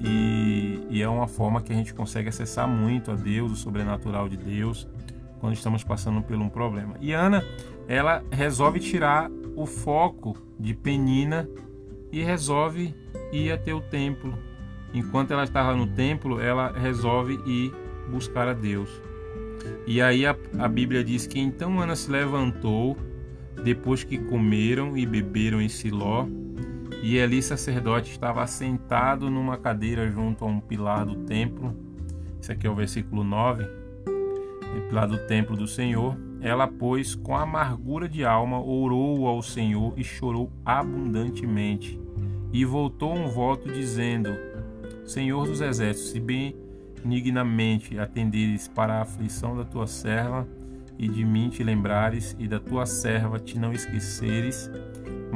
E, 0.00 0.86
e, 0.90 1.02
é 1.02 1.08
uma 1.08 1.26
forma 1.26 1.62
que 1.62 1.72
a 1.72 1.76
gente 1.76 1.94
consegue 1.94 2.28
acessar 2.28 2.68
muito 2.68 3.10
a 3.10 3.14
Deus, 3.14 3.50
o 3.52 3.56
sobrenatural 3.56 4.28
de 4.28 4.36
Deus, 4.36 4.86
quando 5.40 5.54
estamos 5.54 5.82
passando 5.82 6.20
por 6.22 6.36
um 6.36 6.48
problema. 6.48 6.96
E 7.00 7.12
Ana, 7.12 7.42
ela 7.88 8.22
resolve 8.30 8.78
tirar 8.78 9.30
o 9.54 9.64
foco 9.64 10.36
de 10.58 10.74
Penina 10.74 11.48
e 12.12 12.22
resolve 12.22 12.94
ir 13.32 13.52
até 13.52 13.72
o 13.72 13.80
templo. 13.80 14.36
Enquanto 14.92 15.32
ela 15.32 15.44
estava 15.44 15.74
no 15.74 15.86
templo, 15.86 16.40
ela 16.40 16.72
resolve 16.72 17.40
ir 17.46 17.72
buscar 18.10 18.48
a 18.48 18.52
Deus. 18.52 18.90
E 19.86 20.00
aí 20.00 20.26
a, 20.26 20.36
a 20.58 20.68
Bíblia 20.68 21.02
diz 21.02 21.26
que 21.26 21.38
então 21.38 21.80
Ana 21.80 21.96
se 21.96 22.10
levantou 22.10 22.96
depois 23.62 24.04
que 24.04 24.18
comeram 24.18 24.96
e 24.96 25.06
beberam 25.06 25.60
em 25.60 25.68
Siló, 25.68 26.26
e 27.02 27.20
ali 27.20 27.42
sacerdote 27.42 28.10
estava 28.10 28.46
sentado 28.46 29.30
numa 29.30 29.56
cadeira 29.56 30.10
junto 30.10 30.44
a 30.44 30.48
um 30.48 30.60
pilar 30.60 31.04
do 31.04 31.16
templo. 31.24 31.74
Isso 32.40 32.52
aqui 32.52 32.66
é 32.66 32.70
o 32.70 32.74
versículo 32.74 33.22
9. 33.22 33.64
O 33.64 34.88
pilar 34.88 35.06
do 35.06 35.18
templo 35.26 35.56
do 35.56 35.66
Senhor. 35.66 36.16
Ela, 36.40 36.66
pois, 36.66 37.14
com 37.14 37.36
amargura 37.36 38.08
de 38.08 38.24
alma, 38.24 38.60
orou 38.60 39.26
ao 39.26 39.42
Senhor 39.42 39.94
e 39.96 40.04
chorou 40.04 40.52
abundantemente. 40.64 42.00
E 42.52 42.64
voltou 42.64 43.14
um 43.14 43.28
voto 43.28 43.70
dizendo: 43.72 44.30
Senhor 45.04 45.46
dos 45.46 45.60
exércitos, 45.60 46.10
se 46.10 46.20
benignamente 46.20 47.98
atenderes 47.98 48.68
para 48.68 48.94
a 48.94 49.02
aflição 49.02 49.56
da 49.56 49.64
tua 49.64 49.86
serva, 49.86 50.46
e 50.98 51.08
de 51.08 51.24
mim 51.24 51.48
te 51.48 51.62
lembrares, 51.62 52.36
e 52.38 52.46
da 52.46 52.58
tua 52.58 52.86
serva 52.86 53.38
te 53.38 53.58
não 53.58 53.72
esqueceres, 53.72 54.70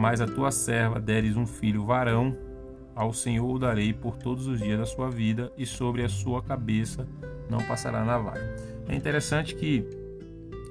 mas 0.00 0.22
a 0.22 0.26
tua 0.26 0.50
serva 0.50 0.98
deres 0.98 1.36
um 1.36 1.46
filho 1.46 1.84
varão, 1.84 2.34
ao 2.94 3.12
Senhor 3.12 3.48
o 3.48 3.58
darei 3.58 3.92
por 3.92 4.16
todos 4.16 4.46
os 4.46 4.58
dias 4.58 4.78
da 4.78 4.86
sua 4.86 5.10
vida, 5.10 5.52
e 5.58 5.66
sobre 5.66 6.02
a 6.02 6.08
sua 6.08 6.42
cabeça 6.42 7.06
não 7.50 7.58
passará 7.58 8.02
navalha. 8.02 8.56
É 8.88 8.96
interessante 8.96 9.54
que 9.54 9.86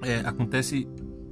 é, 0.02 0.22
acontece 0.28 0.88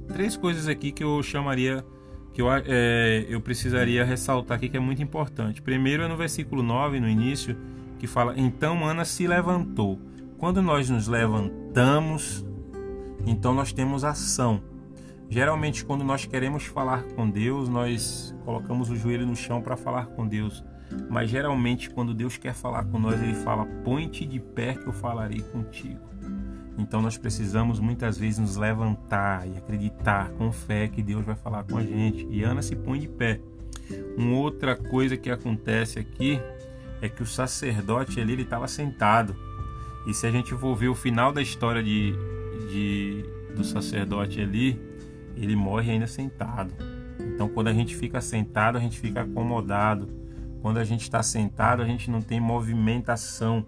três 0.06 0.36
coisas 0.36 0.68
aqui 0.68 0.92
que 0.92 1.02
eu 1.02 1.20
chamaria 1.22 1.84
que 2.32 2.40
eu, 2.40 2.46
é, 2.52 3.26
eu 3.28 3.40
precisaria 3.40 4.04
ressaltar 4.04 4.58
aqui 4.58 4.68
que 4.68 4.76
é 4.76 4.80
muito 4.80 5.02
importante. 5.02 5.60
Primeiro 5.60 6.04
é 6.04 6.08
no 6.08 6.16
versículo 6.16 6.62
9, 6.62 7.00
no 7.00 7.08
início, 7.08 7.56
que 7.98 8.06
fala: 8.06 8.34
Então 8.36 8.86
Ana 8.86 9.04
se 9.04 9.26
levantou. 9.26 9.98
Quando 10.38 10.62
nós 10.62 10.88
nos 10.88 11.08
levantamos, 11.08 12.46
então 13.26 13.52
nós 13.52 13.72
temos 13.72 14.04
ação. 14.04 14.62
Geralmente, 15.30 15.84
quando 15.84 16.04
nós 16.04 16.24
queremos 16.24 16.64
falar 16.64 17.02
com 17.02 17.28
Deus, 17.28 17.68
nós 17.68 18.34
colocamos 18.44 18.90
o 18.90 18.96
joelho 18.96 19.26
no 19.26 19.36
chão 19.36 19.60
para 19.60 19.76
falar 19.76 20.06
com 20.06 20.26
Deus. 20.26 20.64
Mas 21.10 21.28
geralmente, 21.28 21.90
quando 21.90 22.14
Deus 22.14 22.38
quer 22.38 22.54
falar 22.54 22.84
com 22.84 22.98
nós, 22.98 23.20
Ele 23.20 23.34
fala: 23.34 23.66
Põe-te 23.84 24.24
de 24.24 24.40
pé 24.40 24.74
que 24.74 24.86
eu 24.86 24.92
falarei 24.92 25.40
contigo. 25.40 26.00
Então, 26.78 27.02
nós 27.02 27.18
precisamos 27.18 27.78
muitas 27.80 28.16
vezes 28.16 28.38
nos 28.38 28.56
levantar 28.56 29.46
e 29.46 29.58
acreditar 29.58 30.30
com 30.30 30.50
fé 30.50 30.88
que 30.88 31.02
Deus 31.02 31.24
vai 31.24 31.34
falar 31.34 31.64
com 31.64 31.76
a 31.76 31.82
gente. 31.82 32.26
E 32.30 32.42
Ana 32.42 32.62
se 32.62 32.74
põe 32.74 33.00
de 33.00 33.08
pé. 33.08 33.40
Uma 34.16 34.36
outra 34.36 34.76
coisa 34.76 35.16
que 35.16 35.30
acontece 35.30 35.98
aqui 35.98 36.40
é 37.02 37.08
que 37.08 37.22
o 37.22 37.26
sacerdote 37.26 38.20
ali 38.20 38.40
estava 38.40 38.68
sentado. 38.68 39.36
E 40.06 40.14
se 40.14 40.26
a 40.26 40.30
gente 40.30 40.54
for 40.54 40.74
ver 40.74 40.88
o 40.88 40.94
final 40.94 41.32
da 41.32 41.42
história 41.42 41.82
de, 41.82 42.14
de, 42.70 43.24
do 43.54 43.64
sacerdote 43.64 44.40
ali, 44.40 44.80
ele 45.42 45.56
morre 45.56 45.92
ainda 45.92 46.06
sentado. 46.06 46.74
Então, 47.20 47.48
quando 47.48 47.68
a 47.68 47.72
gente 47.72 47.94
fica 47.96 48.20
sentado, 48.20 48.78
a 48.78 48.80
gente 48.80 48.98
fica 48.98 49.22
acomodado. 49.22 50.08
Quando 50.60 50.78
a 50.78 50.84
gente 50.84 51.02
está 51.02 51.22
sentado, 51.22 51.82
a 51.82 51.86
gente 51.86 52.10
não 52.10 52.20
tem 52.20 52.40
movimentação. 52.40 53.64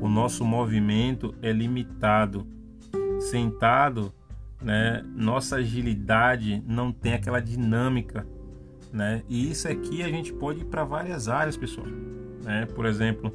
O 0.00 0.08
nosso 0.08 0.44
movimento 0.44 1.34
é 1.42 1.52
limitado. 1.52 2.46
Sentado, 3.18 4.12
né, 4.60 5.04
nossa 5.14 5.56
agilidade 5.56 6.62
não 6.66 6.92
tem 6.92 7.14
aquela 7.14 7.40
dinâmica, 7.40 8.26
né? 8.92 9.22
E 9.28 9.50
isso 9.50 9.68
aqui 9.68 10.02
a 10.02 10.08
gente 10.08 10.32
pode 10.32 10.60
ir 10.60 10.64
para 10.64 10.84
várias 10.84 11.28
áreas, 11.28 11.56
pessoal 11.56 11.86
né? 12.42 12.66
Por 12.74 12.86
exemplo, 12.86 13.32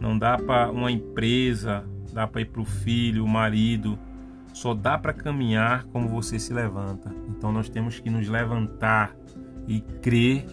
não 0.00 0.18
dá 0.18 0.38
para 0.38 0.70
uma 0.70 0.90
empresa, 0.90 1.84
dá 2.12 2.26
para 2.26 2.40
ir 2.40 2.46
para 2.46 2.62
o 2.62 2.64
filho, 2.64 3.24
o 3.24 3.28
marido, 3.28 3.98
só 4.56 4.72
dá 4.72 4.96
para 4.96 5.12
caminhar 5.12 5.84
como 5.92 6.08
você 6.08 6.38
se 6.38 6.50
levanta. 6.50 7.14
Então 7.28 7.52
nós 7.52 7.68
temos 7.68 8.00
que 8.00 8.08
nos 8.08 8.26
levantar 8.26 9.14
e 9.68 9.82
crer 9.82 10.46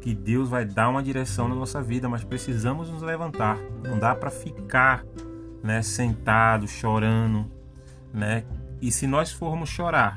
que 0.00 0.14
Deus 0.14 0.48
vai 0.48 0.64
dar 0.64 0.88
uma 0.88 1.02
direção 1.02 1.48
na 1.48 1.56
nossa 1.56 1.82
vida, 1.82 2.08
mas 2.08 2.22
precisamos 2.22 2.88
nos 2.88 3.02
levantar. 3.02 3.58
Não 3.82 3.98
dá 3.98 4.14
para 4.14 4.30
ficar, 4.30 5.04
né, 5.60 5.82
sentado, 5.82 6.68
chorando, 6.68 7.50
né? 8.14 8.44
E 8.80 8.92
se 8.92 9.08
nós 9.08 9.32
formos 9.32 9.68
chorar, 9.68 10.16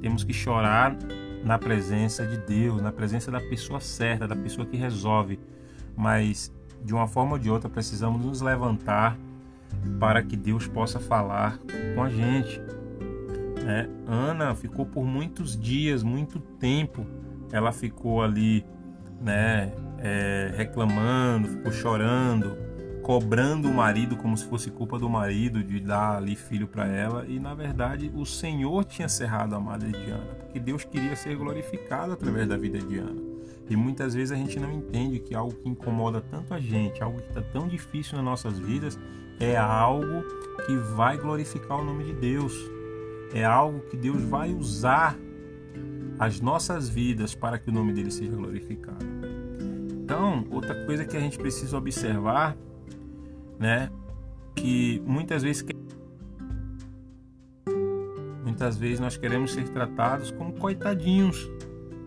temos 0.00 0.24
que 0.24 0.32
chorar 0.32 0.96
na 1.44 1.58
presença 1.58 2.26
de 2.26 2.38
Deus, 2.38 2.80
na 2.80 2.90
presença 2.90 3.30
da 3.30 3.40
pessoa 3.42 3.78
certa, 3.78 4.26
da 4.26 4.34
pessoa 4.34 4.66
que 4.66 4.78
resolve. 4.78 5.38
Mas 5.94 6.50
de 6.82 6.94
uma 6.94 7.06
forma 7.06 7.32
ou 7.32 7.38
de 7.38 7.50
outra, 7.50 7.68
precisamos 7.68 8.24
nos 8.24 8.40
levantar 8.40 9.18
para 9.98 10.22
que 10.22 10.36
Deus 10.36 10.66
possa 10.66 10.98
falar 10.98 11.58
com 11.94 12.02
a 12.02 12.08
gente. 12.08 12.60
Né? 13.64 13.88
Ana 14.06 14.54
ficou 14.54 14.86
por 14.86 15.04
muitos 15.04 15.58
dias, 15.58 16.02
muito 16.02 16.38
tempo, 16.40 17.06
ela 17.52 17.72
ficou 17.72 18.22
ali, 18.22 18.64
né, 19.20 19.72
é, 19.98 20.52
reclamando, 20.56 21.48
ficou 21.48 21.72
chorando, 21.72 22.56
cobrando 23.02 23.68
o 23.68 23.74
marido 23.74 24.16
como 24.16 24.36
se 24.36 24.44
fosse 24.46 24.70
culpa 24.70 24.98
do 24.98 25.08
marido 25.08 25.64
de 25.64 25.80
dar 25.80 26.16
ali 26.16 26.36
filho 26.36 26.68
para 26.68 26.86
ela 26.86 27.26
e 27.26 27.40
na 27.40 27.54
verdade 27.54 28.10
o 28.14 28.24
Senhor 28.24 28.84
tinha 28.84 29.08
cerrado 29.08 29.54
a 29.54 29.60
madre 29.60 29.90
de 29.90 30.10
Ana, 30.10 30.34
porque 30.38 30.60
Deus 30.60 30.84
queria 30.84 31.16
ser 31.16 31.36
glorificado 31.36 32.12
através 32.12 32.48
da 32.48 32.56
vida 32.56 32.78
de 32.78 32.98
Ana. 32.98 33.20
E 33.68 33.76
muitas 33.76 34.14
vezes 34.14 34.32
a 34.32 34.36
gente 34.36 34.58
não 34.58 34.72
entende 34.72 35.20
que 35.20 35.34
algo 35.34 35.54
que 35.54 35.68
incomoda 35.68 36.20
tanto 36.20 36.52
a 36.52 36.58
gente, 36.58 37.02
algo 37.02 37.20
que 37.20 37.28
está 37.28 37.40
tão 37.40 37.68
difícil 37.68 38.16
nas 38.16 38.24
nossas 38.24 38.58
vidas, 38.58 38.98
é 39.40 39.56
algo 39.56 40.22
que 40.66 40.76
vai 40.94 41.16
glorificar 41.16 41.80
o 41.80 41.84
nome 41.84 42.04
de 42.04 42.12
Deus. 42.12 42.54
É 43.34 43.44
algo 43.44 43.80
que 43.80 43.96
Deus 43.96 44.22
vai 44.22 44.52
usar 44.52 45.16
as 46.18 46.40
nossas 46.40 46.88
vidas 46.88 47.34
para 47.34 47.58
que 47.58 47.70
o 47.70 47.72
nome 47.72 47.92
dele 47.92 48.10
seja 48.10 48.36
glorificado. 48.36 49.04
Então, 50.04 50.46
outra 50.50 50.84
coisa 50.84 51.04
que 51.04 51.16
a 51.16 51.20
gente 51.20 51.38
precisa 51.38 51.78
observar, 51.78 52.56
né, 53.58 53.90
que 54.54 55.02
muitas 55.06 55.42
vezes 55.42 55.64
muitas 58.44 58.76
vezes 58.76 59.00
nós 59.00 59.16
queremos 59.16 59.52
ser 59.52 59.68
tratados 59.68 60.30
como 60.32 60.52
coitadinhos 60.52 61.48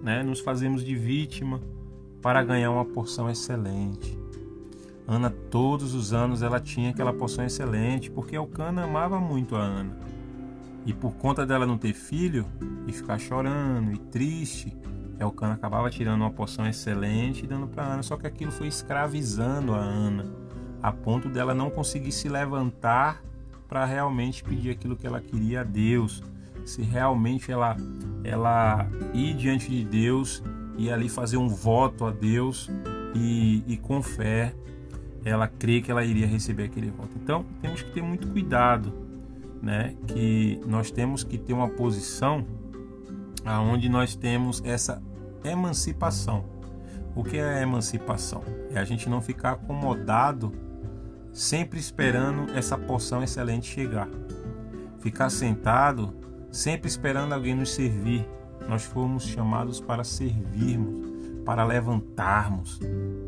né? 0.03 0.21
nos 0.21 0.41
fazemos 0.41 0.83
de 0.83 0.93
vítima 0.95 1.61
para 2.21 2.43
ganhar 2.43 2.69
uma 2.69 2.85
porção 2.85 3.29
excelente. 3.29 4.19
Ana, 5.07 5.29
todos 5.29 5.93
os 5.93 6.13
anos, 6.13 6.41
ela 6.41 6.59
tinha 6.59 6.91
aquela 6.91 7.13
porção 7.13 7.43
excelente, 7.43 8.09
porque 8.09 8.35
Elcana 8.35 8.83
amava 8.83 9.19
muito 9.19 9.55
a 9.55 9.61
Ana. 9.61 9.97
E 10.85 10.93
por 10.93 11.13
conta 11.15 11.45
dela 11.45 11.65
não 11.65 11.77
ter 11.77 11.93
filho 11.93 12.45
e 12.87 12.91
ficar 12.91 13.19
chorando 13.19 13.91
e 13.91 13.97
triste, 13.97 14.75
Elcana 15.19 15.53
acabava 15.53 15.89
tirando 15.89 16.21
uma 16.21 16.31
porção 16.31 16.67
excelente 16.67 17.43
e 17.43 17.47
dando 17.47 17.67
para 17.67 17.83
Ana. 17.83 18.03
Só 18.03 18.17
que 18.17 18.27
aquilo 18.27 18.51
foi 18.51 18.67
escravizando 18.67 19.73
a 19.73 19.79
Ana, 19.79 20.25
a 20.81 20.91
ponto 20.91 21.29
dela 21.29 21.53
não 21.53 21.69
conseguir 21.69 22.11
se 22.11 22.27
levantar 22.27 23.21
para 23.67 23.85
realmente 23.85 24.43
pedir 24.43 24.71
aquilo 24.71 24.95
que 24.95 25.07
ela 25.07 25.21
queria 25.21 25.61
a 25.61 25.63
Deus 25.63 26.21
se 26.65 26.81
realmente 26.81 27.51
ela, 27.51 27.75
ela 28.23 28.87
ir 29.13 29.35
diante 29.35 29.69
de 29.69 29.83
Deus 29.83 30.43
e 30.77 30.89
ali 30.89 31.09
fazer 31.09 31.37
um 31.37 31.47
voto 31.47 32.05
a 32.05 32.11
Deus 32.11 32.69
e, 33.13 33.63
e 33.67 33.77
com 33.77 34.01
fé 34.01 34.53
ela 35.25 35.47
crê 35.47 35.81
que 35.81 35.91
ela 35.91 36.03
iria 36.03 36.27
receber 36.27 36.65
aquele 36.65 36.89
voto. 36.89 37.11
Então 37.15 37.45
temos 37.61 37.81
que 37.81 37.91
ter 37.91 38.01
muito 38.01 38.27
cuidado, 38.27 38.93
né? 39.61 39.95
Que 40.07 40.59
nós 40.65 40.91
temos 40.91 41.23
que 41.23 41.37
ter 41.37 41.53
uma 41.53 41.69
posição 41.69 42.45
aonde 43.45 43.89
nós 43.89 44.15
temos 44.15 44.61
essa 44.65 45.01
emancipação. 45.43 46.45
O 47.15 47.23
que 47.23 47.37
é 47.37 47.61
emancipação? 47.61 48.43
É 48.71 48.79
a 48.79 48.83
gente 48.83 49.07
não 49.07 49.21
ficar 49.21 49.51
acomodado 49.51 50.51
sempre 51.31 51.79
esperando 51.79 52.51
essa 52.57 52.77
porção 52.77 53.23
excelente 53.23 53.67
chegar. 53.67 54.09
Ficar 54.99 55.29
sentado 55.29 56.13
sempre 56.51 56.87
esperando 56.87 57.33
alguém 57.33 57.55
nos 57.55 57.73
servir. 57.73 58.27
Nós 58.69 58.83
fomos 58.83 59.23
chamados 59.23 59.81
para 59.81 60.03
servirmos. 60.03 61.12
Para 61.45 61.63
levantarmos, 61.63 62.79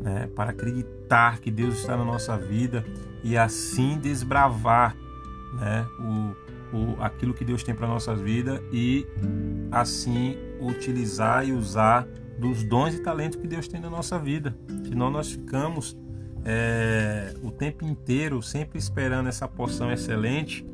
né? 0.02 0.28
para 0.34 0.50
acreditar 0.50 1.38
que 1.40 1.50
Deus 1.50 1.78
está 1.78 1.96
na 1.96 2.04
nossa 2.04 2.36
vida 2.36 2.84
e 3.22 3.36
assim 3.36 3.98
desbravar 3.98 4.96
né? 5.54 5.86
o, 6.00 6.76
o, 6.76 7.02
aquilo 7.02 7.34
que 7.34 7.44
Deus 7.44 7.62
tem 7.62 7.74
para 7.74 7.86
nossas 7.86 8.20
vidas 8.20 8.60
e 8.72 9.06
assim 9.70 10.36
utilizar 10.60 11.46
e 11.46 11.52
usar 11.52 12.06
dos 12.38 12.62
dons 12.62 12.94
e 12.94 12.98
talentos 13.00 13.38
que 13.38 13.46
Deus 13.46 13.66
tem 13.66 13.80
na 13.80 13.90
nossa 13.90 14.18
vida. 14.18 14.56
Senão 14.84 15.10
nós 15.10 15.32
ficamos 15.32 15.96
é, 16.44 17.34
o 17.42 17.50
tempo 17.50 17.84
inteiro 17.84 18.40
sempre 18.42 18.78
esperando 18.78 19.28
essa 19.28 19.48
porção 19.48 19.90
excelente 19.90 20.64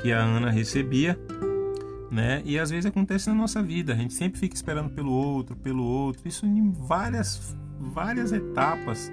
que 0.00 0.12
a 0.12 0.18
Ana 0.18 0.50
recebia, 0.50 1.18
né? 2.12 2.42
E 2.44 2.58
às 2.58 2.68
vezes 2.68 2.84
acontece 2.84 3.30
na 3.30 3.34
nossa 3.34 3.62
vida, 3.62 3.94
a 3.94 3.96
gente 3.96 4.12
sempre 4.12 4.38
fica 4.38 4.54
esperando 4.54 4.90
pelo 4.90 5.10
outro, 5.10 5.56
pelo 5.56 5.82
outro. 5.82 6.28
Isso 6.28 6.44
em 6.44 6.70
várias 6.70 7.56
várias 7.80 8.32
etapas, 8.32 9.10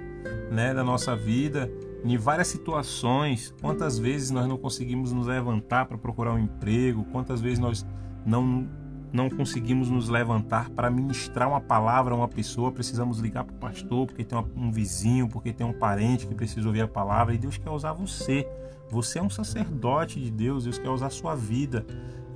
né, 0.52 0.72
da 0.72 0.84
nossa 0.84 1.16
vida, 1.16 1.68
em 2.04 2.16
várias 2.16 2.48
situações. 2.48 3.52
Quantas 3.60 3.98
vezes 3.98 4.30
nós 4.30 4.46
não 4.46 4.56
conseguimos 4.56 5.12
nos 5.12 5.26
levantar 5.26 5.86
para 5.86 5.98
procurar 5.98 6.34
um 6.34 6.38
emprego? 6.38 7.04
Quantas 7.04 7.40
vezes 7.40 7.58
nós 7.58 7.86
não 8.24 8.68
não 9.12 9.28
conseguimos 9.28 9.90
nos 9.90 10.08
levantar 10.08 10.70
para 10.70 10.88
ministrar 10.88 11.48
uma 11.48 11.60
palavra 11.60 12.14
a 12.14 12.16
uma 12.16 12.28
pessoa, 12.28 12.70
precisamos 12.70 13.18
ligar 13.18 13.42
para 13.42 13.52
o 13.52 13.58
pastor, 13.58 14.06
porque 14.06 14.22
tem 14.22 14.38
um 14.54 14.70
vizinho, 14.70 15.28
porque 15.28 15.52
tem 15.52 15.66
um 15.66 15.72
parente 15.72 16.28
que 16.28 16.34
precisa 16.34 16.64
ouvir 16.68 16.82
a 16.82 16.86
palavra, 16.86 17.34
e 17.34 17.38
Deus 17.38 17.58
quer 17.58 17.70
usar 17.70 17.92
você. 17.92 18.46
Você 18.90 19.18
é 19.18 19.22
um 19.22 19.30
sacerdote 19.30 20.20
de 20.20 20.30
Deus, 20.30 20.64
Deus 20.64 20.78
quer 20.78 20.90
usar 20.90 21.10
sua 21.10 21.34
vida. 21.34 21.86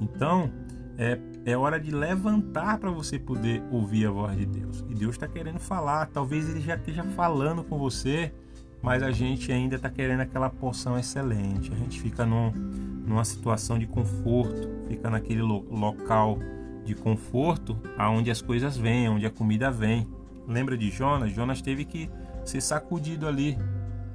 Então, 0.00 0.50
é, 0.96 1.18
é 1.44 1.56
hora 1.56 1.78
de 1.80 1.90
levantar 1.90 2.78
para 2.78 2.90
você 2.90 3.18
poder 3.18 3.62
ouvir 3.70 4.06
a 4.06 4.10
voz 4.10 4.36
de 4.36 4.46
Deus. 4.46 4.84
E 4.88 4.94
Deus 4.94 5.16
está 5.16 5.26
querendo 5.26 5.58
falar, 5.58 6.06
talvez 6.06 6.48
Ele 6.48 6.60
já 6.60 6.76
esteja 6.76 7.02
falando 7.02 7.64
com 7.64 7.78
você, 7.78 8.32
mas 8.80 9.02
a 9.02 9.10
gente 9.10 9.50
ainda 9.50 9.76
está 9.76 9.90
querendo 9.90 10.20
aquela 10.20 10.48
porção 10.48 10.98
excelente. 10.98 11.72
A 11.72 11.76
gente 11.76 12.00
fica 12.00 12.24
num, 12.24 12.50
numa 12.50 13.24
situação 13.24 13.78
de 13.78 13.86
conforto, 13.86 14.68
fica 14.88 15.10
naquele 15.10 15.42
lo 15.42 15.64
local 15.70 16.38
de 16.84 16.94
conforto 16.94 17.76
aonde 17.96 18.30
as 18.30 18.42
coisas 18.42 18.76
vêm, 18.76 19.08
onde 19.08 19.26
a 19.26 19.30
comida 19.30 19.70
vem. 19.70 20.06
Lembra 20.46 20.76
de 20.76 20.90
Jonas? 20.90 21.32
Jonas 21.32 21.62
teve 21.62 21.84
que 21.84 22.10
ser 22.44 22.60
sacudido 22.60 23.26
ali, 23.26 23.56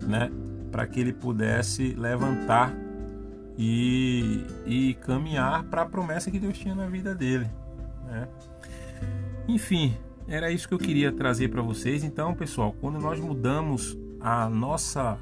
né, 0.01 0.29
para 0.71 0.85
que 0.87 0.99
ele 0.99 1.13
pudesse 1.13 1.93
levantar 1.93 2.73
e, 3.57 4.45
e 4.65 4.93
caminhar 4.95 5.63
para 5.63 5.81
a 5.81 5.85
promessa 5.85 6.31
que 6.31 6.39
Deus 6.39 6.57
tinha 6.57 6.73
na 6.73 6.87
vida 6.87 7.13
dele, 7.13 7.49
né? 8.05 8.27
Enfim, 9.47 9.97
era 10.27 10.51
isso 10.51 10.67
que 10.67 10.73
eu 10.73 10.79
queria 10.79 11.11
trazer 11.11 11.49
para 11.49 11.61
vocês. 11.61 12.03
Então, 12.03 12.33
pessoal, 12.35 12.73
quando 12.79 12.99
nós 12.99 13.19
mudamos 13.19 13.97
a 14.21 14.47
nossa 14.47 15.17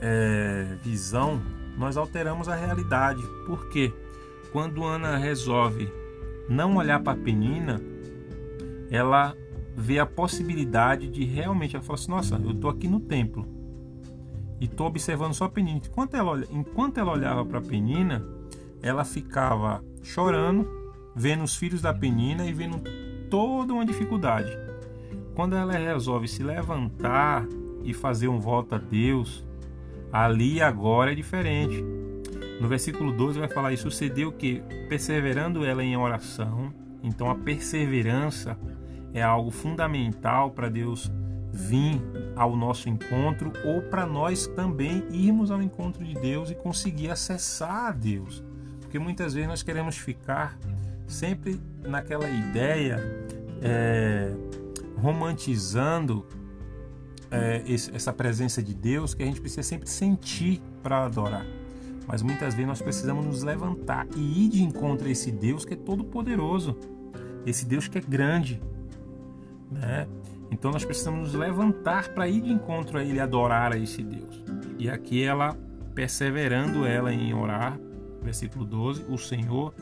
é, 0.00 0.76
visão, 0.82 1.40
nós 1.76 1.96
alteramos 1.96 2.48
a 2.48 2.54
realidade. 2.54 3.22
Por 3.46 3.68
quê? 3.68 3.92
Quando 4.50 4.84
Ana 4.84 5.16
resolve 5.16 5.88
não 6.48 6.76
olhar 6.76 7.00
para 7.00 7.12
a 7.12 7.22
Penina, 7.22 7.80
ela 8.90 9.36
vê 9.76 9.98
a 9.98 10.06
possibilidade 10.06 11.08
de 11.08 11.24
realmente, 11.24 11.76
ela 11.76 11.84
fala 11.84 11.98
assim, 11.98 12.10
nossa, 12.10 12.34
eu 12.36 12.50
estou 12.50 12.70
aqui 12.70 12.88
no 12.88 13.00
templo 13.00 13.61
e 14.62 14.66
estou 14.66 14.86
observando 14.86 15.34
só 15.34 15.46
a 15.46 15.48
Penina. 15.48 15.80
Enquanto 15.84 16.14
ela, 16.14 16.40
enquanto 16.48 16.98
ela 16.98 17.10
olhava 17.10 17.44
para 17.44 17.58
a 17.58 17.62
Penina, 17.62 18.24
ela 18.80 19.04
ficava 19.04 19.84
chorando, 20.04 20.68
vendo 21.16 21.42
os 21.42 21.56
filhos 21.56 21.82
da 21.82 21.92
Penina 21.92 22.46
e 22.46 22.52
vendo 22.52 22.80
toda 23.28 23.72
uma 23.72 23.84
dificuldade. 23.84 24.56
Quando 25.34 25.56
ela 25.56 25.72
resolve 25.72 26.28
se 26.28 26.44
levantar 26.44 27.44
e 27.82 27.92
fazer 27.92 28.28
um 28.28 28.38
voto 28.38 28.76
a 28.76 28.78
Deus, 28.78 29.44
ali 30.12 30.62
agora 30.62 31.10
é 31.10 31.14
diferente. 31.16 31.84
No 32.60 32.68
versículo 32.68 33.10
12 33.10 33.40
vai 33.40 33.48
falar: 33.48 33.72
E 33.72 33.76
sucedeu 33.76 34.30
que, 34.30 34.62
perseverando 34.88 35.64
ela 35.64 35.82
em 35.82 35.96
oração, 35.96 36.72
então 37.02 37.28
a 37.28 37.34
perseverança 37.34 38.56
é 39.12 39.22
algo 39.22 39.50
fundamental 39.50 40.52
para 40.52 40.68
Deus 40.68 41.10
vir 41.52 42.00
ao 42.34 42.56
nosso 42.56 42.88
encontro 42.88 43.52
ou 43.64 43.82
para 43.82 44.06
nós 44.06 44.46
também 44.46 45.04
irmos 45.10 45.50
ao 45.50 45.62
encontro 45.62 46.02
de 46.04 46.14
Deus 46.14 46.50
e 46.50 46.54
conseguir 46.54 47.10
acessar 47.10 47.88
a 47.88 47.90
Deus. 47.92 48.42
Porque 48.80 48.98
muitas 48.98 49.34
vezes 49.34 49.48
nós 49.48 49.62
queremos 49.62 49.96
ficar 49.96 50.58
sempre 51.06 51.60
naquela 51.82 52.28
ideia, 52.28 52.98
é, 53.60 54.34
romantizando 54.96 56.26
é, 57.30 57.62
esse, 57.66 57.94
essa 57.94 58.12
presença 58.12 58.62
de 58.62 58.74
Deus 58.74 59.14
que 59.14 59.22
a 59.22 59.26
gente 59.26 59.40
precisa 59.40 59.62
sempre 59.62 59.88
sentir 59.88 60.62
para 60.82 61.04
adorar. 61.04 61.44
Mas 62.06 62.22
muitas 62.22 62.54
vezes 62.54 62.66
nós 62.66 62.82
precisamos 62.82 63.24
nos 63.24 63.42
levantar 63.42 64.06
e 64.16 64.44
ir 64.44 64.48
de 64.48 64.62
encontro 64.62 65.06
a 65.06 65.10
esse 65.10 65.30
Deus 65.30 65.64
que 65.64 65.74
é 65.74 65.76
todo 65.76 66.04
poderoso, 66.04 66.76
esse 67.46 67.64
Deus 67.64 67.88
que 67.88 67.98
é 67.98 68.00
grande, 68.00 68.60
né? 69.70 70.06
Então 70.52 70.70
nós 70.70 70.84
precisamos 70.84 71.20
nos 71.20 71.34
levantar 71.34 72.10
para 72.10 72.28
ir 72.28 72.42
de 72.42 72.52
encontro 72.52 72.98
a 72.98 73.02
Ele, 73.02 73.18
adorar 73.18 73.72
a 73.72 73.78
esse 73.78 74.02
Deus. 74.02 74.44
E 74.78 74.88
aqui 74.88 75.22
ela, 75.22 75.56
perseverando 75.94 76.84
ela 76.84 77.12
em 77.12 77.32
orar, 77.32 77.80
versículo 78.22 78.64
12, 78.64 79.06
o 79.08 79.16
Senhor 79.16 79.74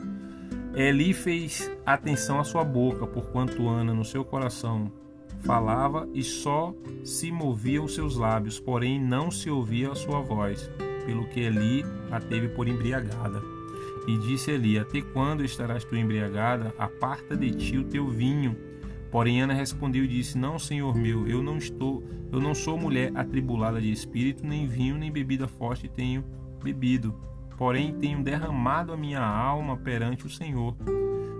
Eli 0.73 1.13
fez 1.13 1.69
atenção 1.85 2.39
à 2.39 2.45
sua 2.45 2.63
boca, 2.63 3.05
porquanto 3.05 3.67
Ana 3.67 3.93
no 3.93 4.05
seu 4.05 4.23
coração 4.23 4.89
falava 5.41 6.07
e 6.13 6.23
só 6.23 6.73
se 7.03 7.31
movia 7.31 7.81
os 7.81 7.93
seus 7.93 8.15
lábios, 8.15 8.59
porém 8.59 8.99
não 8.99 9.29
se 9.29 9.49
ouvia 9.49 9.91
a 9.91 9.95
sua 9.95 10.21
voz 10.21 10.69
pelo 11.05 11.27
que 11.27 11.41
Eli 11.41 11.83
a 12.09 12.19
teve 12.19 12.47
por 12.47 12.67
embriagada. 12.67 13.41
E 14.07 14.17
disse 14.19 14.51
Eli: 14.51 14.79
Até 14.79 15.01
quando 15.01 15.43
estarás 15.43 15.83
tu 15.83 15.95
embriagada? 15.95 16.73
Aparta 16.77 17.35
de 17.35 17.51
ti 17.51 17.77
o 17.77 17.83
teu 17.83 18.07
vinho. 18.07 18.70
Porém 19.11 19.41
Ana 19.41 19.53
respondeu 19.53 20.05
e 20.05 20.07
disse: 20.07 20.37
Não, 20.37 20.57
senhor 20.57 20.95
meu, 20.95 21.27
eu 21.27 21.43
não 21.43 21.57
estou, 21.57 22.01
eu 22.31 22.39
não 22.39 22.55
sou 22.55 22.77
mulher 22.77 23.11
atribulada 23.13 23.81
de 23.81 23.91
espírito, 23.91 24.47
nem 24.47 24.65
vinho, 24.65 24.97
nem 24.97 25.11
bebida 25.11 25.47
forte 25.47 25.89
tenho 25.89 26.23
bebido. 26.63 27.13
Porém 27.57 27.93
tenho 27.93 28.23
derramado 28.23 28.93
a 28.93 28.97
minha 28.97 29.21
alma 29.21 29.75
perante 29.77 30.25
o 30.25 30.29
Senhor. 30.29 30.75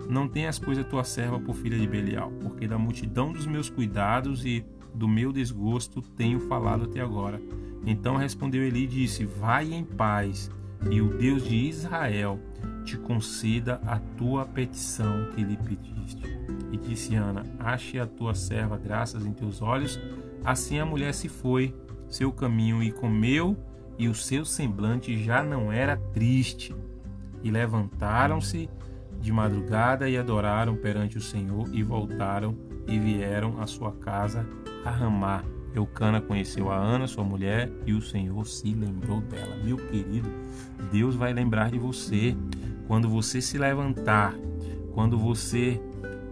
Não 0.09 0.27
tenhas 0.27 0.59
pois 0.59 0.77
a 0.77 0.83
tua 0.83 1.05
serva 1.05 1.39
por 1.39 1.55
filha 1.55 1.79
de 1.79 1.87
Belial, 1.87 2.31
porque 2.41 2.67
da 2.67 2.77
multidão 2.77 3.31
dos 3.31 3.47
meus 3.47 3.69
cuidados 3.69 4.45
e 4.45 4.63
do 4.93 5.07
meu 5.07 5.31
desgosto 5.31 6.01
tenho 6.01 6.41
falado 6.41 6.83
até 6.83 6.99
agora. 6.99 7.41
Então 7.85 8.17
respondeu 8.17 8.61
Eli 8.61 8.83
e 8.83 8.87
disse: 8.87 9.25
Vai 9.25 9.73
em 9.73 9.85
paz, 9.85 10.51
e 10.91 11.01
o 11.01 11.17
Deus 11.17 11.45
de 11.45 11.55
Israel 11.55 12.37
te 12.83 12.97
conceda 12.97 13.81
a 13.85 13.99
tua 14.17 14.45
petição 14.45 15.29
que 15.35 15.43
lhe 15.43 15.57
pediste. 15.57 16.23
E 16.71 16.77
disse 16.77 17.15
Ana: 17.15 17.43
Ache 17.59 17.99
a 17.99 18.05
tua 18.05 18.33
serva 18.33 18.77
graças 18.77 19.25
em 19.25 19.33
teus 19.33 19.61
olhos. 19.61 19.99
Assim 20.43 20.79
a 20.79 20.85
mulher 20.85 21.13
se 21.13 21.29
foi 21.29 21.75
seu 22.09 22.31
caminho 22.31 22.81
e 22.83 22.91
comeu, 22.91 23.57
e 23.97 24.07
o 24.07 24.15
seu 24.15 24.43
semblante 24.43 25.23
já 25.23 25.43
não 25.43 25.71
era 25.71 25.97
triste. 25.97 26.75
E 27.43 27.49
levantaram-se 27.49 28.69
de 29.19 29.31
madrugada 29.31 30.09
e 30.09 30.17
adoraram 30.17 30.75
perante 30.75 31.17
o 31.17 31.21
Senhor 31.21 31.69
e 31.71 31.83
voltaram 31.83 32.57
e 32.87 32.97
vieram 32.97 33.61
à 33.61 33.67
sua 33.67 33.91
casa 33.91 34.45
a 34.83 34.89
Ramá. 34.89 35.43
Eucana 35.73 36.19
conheceu 36.19 36.69
a 36.69 36.75
Ana, 36.75 37.07
sua 37.07 37.23
mulher, 37.23 37.71
e 37.85 37.93
o 37.93 38.01
Senhor 38.01 38.45
se 38.45 38.73
lembrou 38.73 39.21
dela. 39.21 39.55
Meu 39.63 39.77
querido, 39.77 40.29
Deus 40.91 41.15
vai 41.15 41.31
lembrar 41.31 41.71
de 41.71 41.79
você 41.79 42.35
quando 42.91 43.07
você 43.07 43.39
se 43.39 43.57
levantar, 43.57 44.35
quando 44.93 45.17
você 45.17 45.81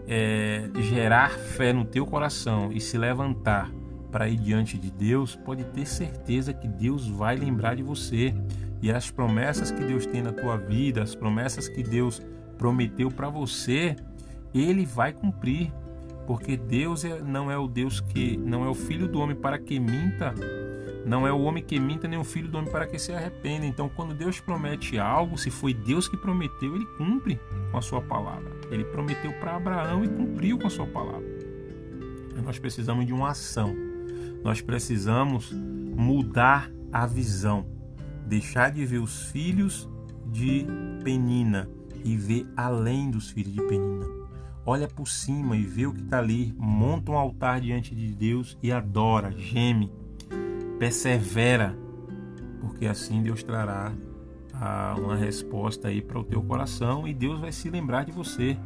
é, 0.06 0.70
gerar 0.92 1.30
fé 1.30 1.72
no 1.72 1.86
teu 1.86 2.06
coração 2.06 2.70
e 2.70 2.82
se 2.82 2.98
levantar 2.98 3.72
para 4.12 4.28
ir 4.28 4.36
diante 4.36 4.78
de 4.78 4.92
Deus, 4.92 5.38
pode 5.38 5.64
ter 5.64 5.86
certeza 5.86 6.54
que 6.54 6.68
Deus 6.68 7.08
vai 7.08 7.38
lembrar 7.38 7.78
de 7.78 7.82
você. 7.82 8.36
E 8.82 8.92
as 8.92 9.10
promessas 9.10 9.72
que 9.72 9.86
Deus 9.86 10.06
tem 10.06 10.22
na 10.22 10.34
tua 10.34 10.58
vida, 10.58 11.02
as 11.02 11.16
promessas 11.16 11.70
que 11.70 11.82
Deus 11.82 12.22
prometeu 12.58 13.10
para 13.10 13.30
você, 13.30 13.96
Ele 14.54 14.86
vai 14.86 15.14
cumprir. 15.14 15.72
Porque 16.28 16.58
Deus 16.58 17.06
é, 17.06 17.22
não 17.22 17.50
é 17.50 17.58
o 17.58 17.70
Deus 17.70 18.02
que 18.02 18.36
não 18.36 18.66
é 18.66 18.68
o 18.68 18.76
filho 18.76 19.08
do 19.08 19.22
homem 19.22 19.36
para 19.36 19.58
que 19.58 19.80
minta, 19.80 20.36
não 21.06 21.26
é 21.26 21.32
o 21.32 21.42
homem 21.42 21.64
que 21.64 21.80
minta 21.80 22.08
nem 22.08 22.20
o 22.20 22.24
filho 22.24 22.48
do 22.48 22.58
homem 22.58 22.72
para 22.72 22.88
que 22.88 23.00
se 23.00 23.12
arrependa. 23.12 23.66
Então, 23.66 23.90
quando 23.90 24.14
Deus 24.14 24.40
promete 24.40 24.98
algo, 24.98 25.38
se 25.38 25.50
foi 25.50 25.74
Deus 25.74 26.08
que 26.08 26.18
prometeu, 26.18 26.76
ele 26.76 26.86
cumpre 26.98 27.40
com 27.72 27.78
a 27.78 27.82
sua 27.82 28.02
palavra. 28.02 28.52
Ele 28.70 28.84
prometeu 28.84 29.32
para 29.40 29.56
Abraão 29.56 30.04
e 30.04 30.08
cumpriu 30.08 30.58
com 30.60 30.68
a 30.68 30.70
sua 30.70 30.88
palavra. 30.88 31.28
Então, 32.32 32.44
nós 32.44 32.60
precisamos 32.60 33.06
de 33.06 33.14
uma 33.14 33.30
ação. 33.30 33.76
Nós 34.44 34.62
precisamos 34.62 35.52
mudar 35.52 36.72
a 36.92 37.06
visão, 37.06 37.66
deixar 38.26 38.72
de 38.72 38.86
ver 38.86 39.00
os 39.00 39.24
filhos 39.32 39.90
de 40.28 40.66
Penina 41.04 41.70
e 42.04 42.16
ver 42.16 42.48
além 42.56 43.12
dos 43.12 43.30
filhos 43.30 43.54
de 43.54 43.62
Penina 43.64 44.20
olha 44.70 44.88
por 44.88 45.08
cima 45.08 45.58
e 45.58 45.64
vê 45.64 45.88
o 45.88 45.94
que 45.94 46.02
está 46.02 46.20
ali, 46.20 46.54
monta 46.56 47.12
um 47.12 47.18
altar 47.18 47.60
diante 47.60 47.96
de 47.96 48.14
Deus 48.14 48.56
e 48.62 48.72
adora, 48.72 49.32
geme, 49.32 49.92
persevera, 50.80 51.78
porque 52.62 52.88
assim 52.88 53.22
Deus 53.22 53.44
trará 53.44 53.92
ah, 54.54 54.96
uma 54.98 55.16
resposta 55.16 55.90
aí 55.90 56.02
para 56.02 56.18
o 56.18 56.24
teu 56.24 56.42
coração 56.42 57.06
e 57.06 57.14
Deus 57.14 57.40
vai 57.40 57.52
se 57.52 57.70
lembrar 57.70 58.06
de 58.06 58.12
você. 58.12 58.58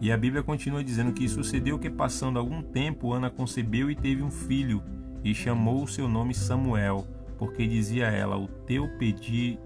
E 0.00 0.12
a 0.12 0.16
Bíblia 0.16 0.42
continua 0.42 0.84
dizendo 0.84 1.12
que 1.12 1.28
sucedeu 1.28 1.78
que 1.78 1.90
passando 1.90 2.38
algum 2.38 2.62
tempo 2.62 3.12
Ana 3.12 3.28
concebeu 3.28 3.90
e 3.90 3.96
teve 3.96 4.22
um 4.22 4.30
filho 4.30 4.82
e 5.24 5.34
chamou 5.34 5.82
o 5.82 5.88
seu 5.88 6.08
nome 6.08 6.32
Samuel, 6.34 7.06
porque 7.38 7.66
dizia 7.66 8.06
ela: 8.06 8.36
O 8.36 8.46
teu 8.46 8.88
pedi, 8.98 9.58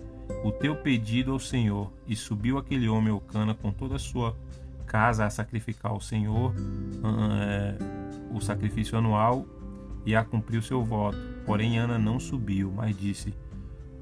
o 0.44 0.52
teu 0.52 0.76
pedido 0.76 1.32
ao 1.32 1.38
Senhor. 1.38 1.92
E 2.06 2.16
subiu 2.16 2.58
aquele 2.58 2.88
homem 2.88 3.12
ao 3.12 3.20
Cana 3.20 3.54
com 3.54 3.72
toda 3.72 3.96
a 3.96 3.98
sua 3.98 4.36
casa 4.86 5.26
a 5.26 5.30
sacrificar 5.30 5.92
ao 5.92 6.00
Senhor 6.00 6.54
é, 7.42 7.76
o 8.32 8.40
sacrifício 8.40 8.96
anual 8.96 9.46
e 10.06 10.14
a 10.14 10.24
cumprir 10.24 10.58
o 10.58 10.62
seu 10.62 10.82
voto. 10.82 11.18
Porém 11.44 11.78
Ana 11.78 11.98
não 11.98 12.20
subiu, 12.20 12.72
mas 12.74 12.96
disse: 12.96 13.34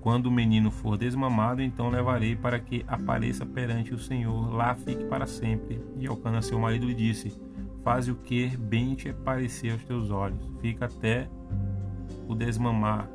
quando 0.01 0.27
o 0.27 0.31
menino 0.31 0.71
for 0.71 0.97
desmamado, 0.97 1.61
então 1.61 1.91
levarei 1.91 2.37
para 2.37 2.59
que 2.59 2.85
apareça 2.87 3.45
perante 3.45 3.93
o 3.93 3.99
Senhor, 3.99 4.55
lá 4.55 4.75
fique 4.75 5.05
para 5.05 5.27
sempre. 5.27 5.83
E 5.99 6.07
Elcana, 6.07 6.41
seu 6.41 6.59
marido, 6.59 6.87
lhe 6.87 6.95
disse: 6.95 7.39
Faze 7.83 8.11
o 8.11 8.17
que 8.17 8.57
bem 8.57 8.95
te 8.95 9.13
parecer 9.13 9.73
aos 9.73 9.85
teus 9.85 10.11
olhos, 10.11 10.39
fica 10.61 10.87
até 10.87 11.29
o 12.29 12.35
desmamar, 12.35 13.09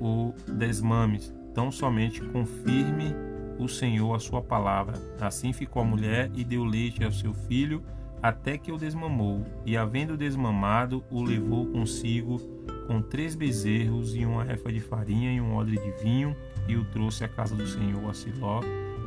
o 0.00 0.32
desmames, 0.58 1.32
tão 1.54 1.70
somente 1.70 2.20
confirme 2.20 3.14
o 3.58 3.68
Senhor 3.68 4.14
a 4.14 4.18
sua 4.18 4.42
palavra. 4.42 4.94
Assim 5.20 5.52
ficou 5.52 5.82
a 5.82 5.86
mulher 5.86 6.30
e 6.34 6.44
deu 6.44 6.64
leite 6.64 7.04
ao 7.04 7.12
seu 7.12 7.32
filho, 7.32 7.82
até 8.22 8.58
que 8.58 8.72
o 8.72 8.76
desmamou, 8.76 9.44
e 9.64 9.76
havendo 9.76 10.16
desmamado, 10.16 11.04
o 11.10 11.22
levou 11.22 11.66
consigo 11.66 12.40
com 12.86 13.02
três 13.02 13.34
bezerros 13.34 14.14
e 14.14 14.24
uma 14.24 14.50
efa 14.50 14.72
de 14.72 14.80
farinha 14.80 15.32
e 15.32 15.40
um 15.40 15.56
odre 15.56 15.78
de 15.78 15.90
vinho, 16.02 16.36
e 16.68 16.76
o 16.76 16.84
trouxe 16.84 17.24
à 17.24 17.28
casa 17.28 17.54
do 17.54 17.66
Senhor 17.66 18.08
a 18.08 18.14
Siló, 18.14 18.60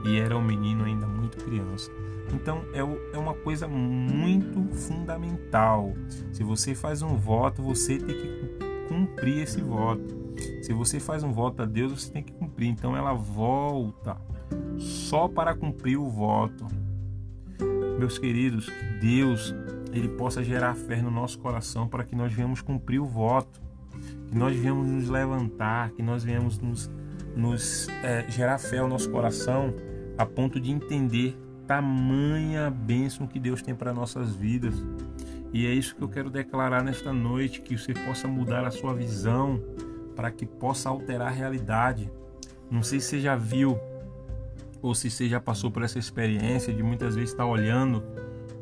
e 0.05 0.17
era 0.17 0.37
um 0.37 0.43
menino 0.43 0.83
ainda 0.83 1.07
muito 1.07 1.43
criança. 1.43 1.91
Então 2.33 2.63
é, 2.73 2.79
é 3.15 3.17
uma 3.17 3.33
coisa 3.33 3.67
muito 3.67 4.63
fundamental. 4.75 5.93
Se 6.31 6.43
você 6.43 6.75
faz 6.75 7.01
um 7.01 7.15
voto, 7.15 7.61
você 7.61 7.97
tem 7.97 8.15
que 8.15 8.59
cumprir 8.87 9.43
esse 9.43 9.61
voto. 9.61 10.17
Se 10.61 10.73
você 10.73 10.99
faz 10.99 11.23
um 11.23 11.31
voto 11.31 11.63
a 11.63 11.65
Deus, 11.65 11.91
você 11.91 12.11
tem 12.11 12.23
que 12.23 12.31
cumprir. 12.33 12.67
Então 12.67 12.95
ela 12.95 13.13
volta 13.13 14.17
só 14.77 15.27
para 15.27 15.55
cumprir 15.55 15.97
o 15.97 16.07
voto. 16.07 16.65
Meus 17.97 18.17
queridos, 18.17 18.69
que 18.69 18.85
Deus 19.01 19.53
ele 19.91 20.07
possa 20.09 20.43
gerar 20.43 20.75
fé 20.75 21.01
no 21.01 21.11
nosso 21.11 21.39
coração 21.39 21.87
para 21.87 22.03
que 22.03 22.15
nós 22.15 22.31
venhamos 22.31 22.61
cumprir 22.61 22.99
o 22.99 23.05
voto 23.05 23.59
que 24.29 24.37
nós 24.37 24.55
venhamos 24.55 24.87
nos 24.87 25.09
levantar, 25.09 25.91
que 25.91 26.03
nós 26.03 26.23
venhamos 26.23 26.59
nos, 26.59 26.89
nos 27.35 27.87
é, 28.03 28.25
gerar 28.29 28.57
fé 28.57 28.79
ao 28.79 28.87
nosso 28.87 29.09
coração 29.09 29.73
a 30.17 30.25
ponto 30.25 30.59
de 30.59 30.71
entender 30.71 31.37
tamanha 31.65 32.69
bênção 32.69 33.27
que 33.27 33.39
Deus 33.39 33.61
tem 33.61 33.75
para 33.75 33.93
nossas 33.93 34.35
vidas. 34.35 34.75
E 35.53 35.65
é 35.65 35.73
isso 35.73 35.95
que 35.95 36.01
eu 36.01 36.09
quero 36.09 36.29
declarar 36.29 36.83
nesta 36.83 37.13
noite, 37.13 37.61
que 37.61 37.77
você 37.77 37.93
possa 37.93 38.27
mudar 38.27 38.65
a 38.65 38.71
sua 38.71 38.93
visão 38.93 39.61
para 40.15 40.29
que 40.31 40.45
possa 40.45 40.89
alterar 40.89 41.27
a 41.27 41.31
realidade. 41.31 42.11
Não 42.69 42.83
sei 42.83 42.99
se 42.99 43.07
você 43.07 43.19
já 43.21 43.35
viu 43.35 43.79
ou 44.81 44.93
se 44.93 45.09
você 45.09 45.27
já 45.27 45.39
passou 45.39 45.71
por 45.71 45.83
essa 45.83 45.97
experiência 45.97 46.73
de 46.73 46.83
muitas 46.83 47.15
vezes 47.15 47.31
estar 47.31 47.45
olhando 47.45 48.03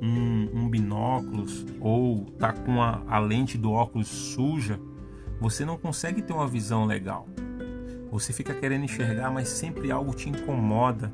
um, 0.02 0.50
um 0.54 0.69
binóculos 0.69 1.65
ou 1.80 2.26
tá 2.38 2.54
com 2.54 2.82
a, 2.82 3.02
a 3.08 3.19
lente 3.19 3.58
do 3.58 3.71
óculos 3.71 4.08
suja 4.08 4.80
você 5.39 5.65
não 5.65 5.78
consegue 5.78 6.21
ter 6.21 6.34
uma 6.34 6.47
visão 6.47 6.86
legal. 6.86 7.28
Você 8.12 8.32
fica 8.34 8.54
querendo 8.54 8.86
enxergar, 8.86 9.30
mas 9.30 9.50
sempre 9.50 9.91
algo 9.91 10.13
te 10.13 10.30
incomoda. 10.30 11.13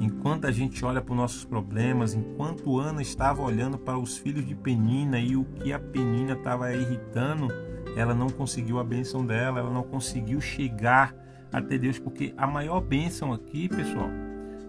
Enquanto 0.00 0.46
a 0.46 0.50
gente 0.50 0.84
olha 0.84 1.00
para 1.00 1.12
os 1.12 1.18
nossos 1.18 1.44
problemas, 1.44 2.14
enquanto 2.14 2.78
Ana 2.78 3.02
estava 3.02 3.42
olhando 3.42 3.78
para 3.78 3.98
os 3.98 4.16
filhos 4.16 4.46
de 4.46 4.54
Penina 4.54 5.18
e 5.18 5.36
o 5.36 5.44
que 5.44 5.72
a 5.72 5.78
Penina 5.78 6.34
estava 6.34 6.72
irritando, 6.74 7.48
ela 7.96 8.14
não 8.14 8.28
conseguiu 8.28 8.78
a 8.78 8.84
bênção 8.84 9.24
dela, 9.24 9.60
ela 9.60 9.70
não 9.70 9.82
conseguiu 9.82 10.40
chegar 10.40 11.14
até 11.52 11.78
Deus, 11.78 11.98
porque 11.98 12.34
a 12.36 12.46
maior 12.46 12.80
bênção 12.80 13.32
aqui, 13.32 13.68
pessoal, 13.68 14.10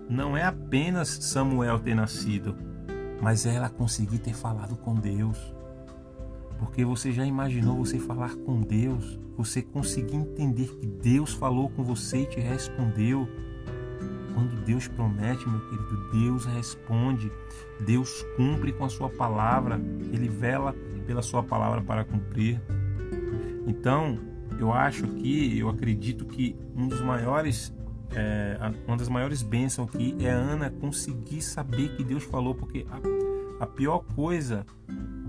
não 0.09 0.35
é 0.35 0.43
apenas 0.43 1.09
Samuel 1.09 1.79
ter 1.79 1.93
nascido, 1.93 2.55
mas 3.21 3.45
é 3.45 3.55
ela 3.55 3.69
conseguir 3.69 4.19
ter 4.19 4.33
falado 4.33 4.75
com 4.77 4.95
Deus. 4.95 5.53
Porque 6.59 6.83
você 6.83 7.11
já 7.11 7.25
imaginou 7.25 7.77
você 7.77 7.97
falar 7.97 8.35
com 8.35 8.61
Deus, 8.61 9.17
você 9.37 9.61
conseguir 9.61 10.17
entender 10.17 10.67
que 10.75 10.85
Deus 10.85 11.33
falou 11.33 11.69
com 11.69 11.83
você 11.83 12.23
e 12.23 12.25
te 12.25 12.39
respondeu. 12.39 13.27
Quando 14.33 14.63
Deus 14.65 14.87
promete, 14.87 15.47
meu 15.47 15.59
querido, 15.61 16.11
Deus 16.11 16.45
responde, 16.45 17.31
Deus 17.85 18.23
cumpre 18.35 18.73
com 18.73 18.85
a 18.85 18.89
sua 18.89 19.09
palavra, 19.09 19.79
Ele 20.11 20.27
vela 20.27 20.75
pela 21.07 21.21
sua 21.21 21.41
palavra 21.41 21.81
para 21.81 22.03
cumprir. 22.03 22.61
Então, 23.65 24.19
eu 24.59 24.73
acho 24.73 25.07
que, 25.07 25.57
eu 25.57 25.69
acredito 25.69 26.25
que 26.25 26.55
um 26.75 26.87
dos 26.87 27.01
maiores, 27.01 27.73
é, 28.11 28.57
uma 28.85 28.97
das 28.97 29.07
maiores 29.07 29.41
bênçãos 29.41 29.87
aqui 29.87 30.15
é 30.19 30.29
Ana 30.29 30.69
conseguir 30.69 31.41
saber 31.41 31.95
que 31.95 32.03
Deus 32.03 32.23
falou, 32.23 32.53
porque 32.53 32.85
a, 32.89 33.63
a 33.63 33.67
pior 33.67 34.03
coisa 34.15 34.65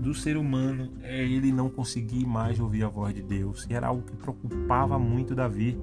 do 0.01 0.13
ser 0.15 0.35
humano 0.35 0.91
é 1.03 1.23
ele 1.23 1.51
não 1.51 1.69
conseguir 1.69 2.25
mais 2.25 2.59
ouvir 2.59 2.83
a 2.83 2.89
voz 2.89 3.13
de 3.13 3.21
Deus. 3.21 3.67
E 3.69 3.73
era 3.73 3.87
algo 3.87 4.01
que 4.01 4.15
preocupava 4.15 4.97
muito 4.97 5.35
Davi. 5.35 5.79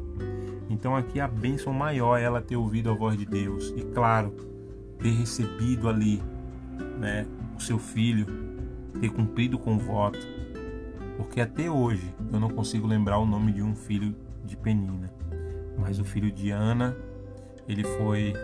Então 0.69 0.97
aqui 0.97 1.21
a 1.21 1.29
bênção 1.29 1.73
maior 1.73 2.19
é 2.19 2.25
ela 2.25 2.43
ter 2.43 2.57
ouvido 2.57 2.91
a 2.91 2.95
voz 2.95 3.17
de 3.17 3.25
Deus. 3.25 3.73
E 3.77 3.83
claro, 3.83 4.35
ter 4.99 5.11
recebido 5.11 5.89
ali 5.89 6.21
né, 6.99 7.27
o 7.57 7.63
seu 7.63 7.79
filho, 7.79 8.27
ter 9.01 9.11
cumprido 9.11 9.59
com 9.59 9.77
o 9.77 9.79
voto. 9.79 10.19
Porque 11.17 11.41
até 11.41 11.71
hoje 11.71 12.13
eu 12.33 12.41
não 12.41 12.51
consigo 12.51 12.87
lembrar 12.87 13.19
o 13.19 13.27
nome 13.27 13.53
de 13.53 13.63
um 13.63 13.75
filho 13.75 14.15
de 14.45 14.57
Penina. 14.57 15.13
Mas 15.79 16.01
o 16.01 16.05
filho 16.05 16.31
de 16.33 16.51
Ana, 16.51 16.97
ele 17.69 17.85
foi 17.85 18.35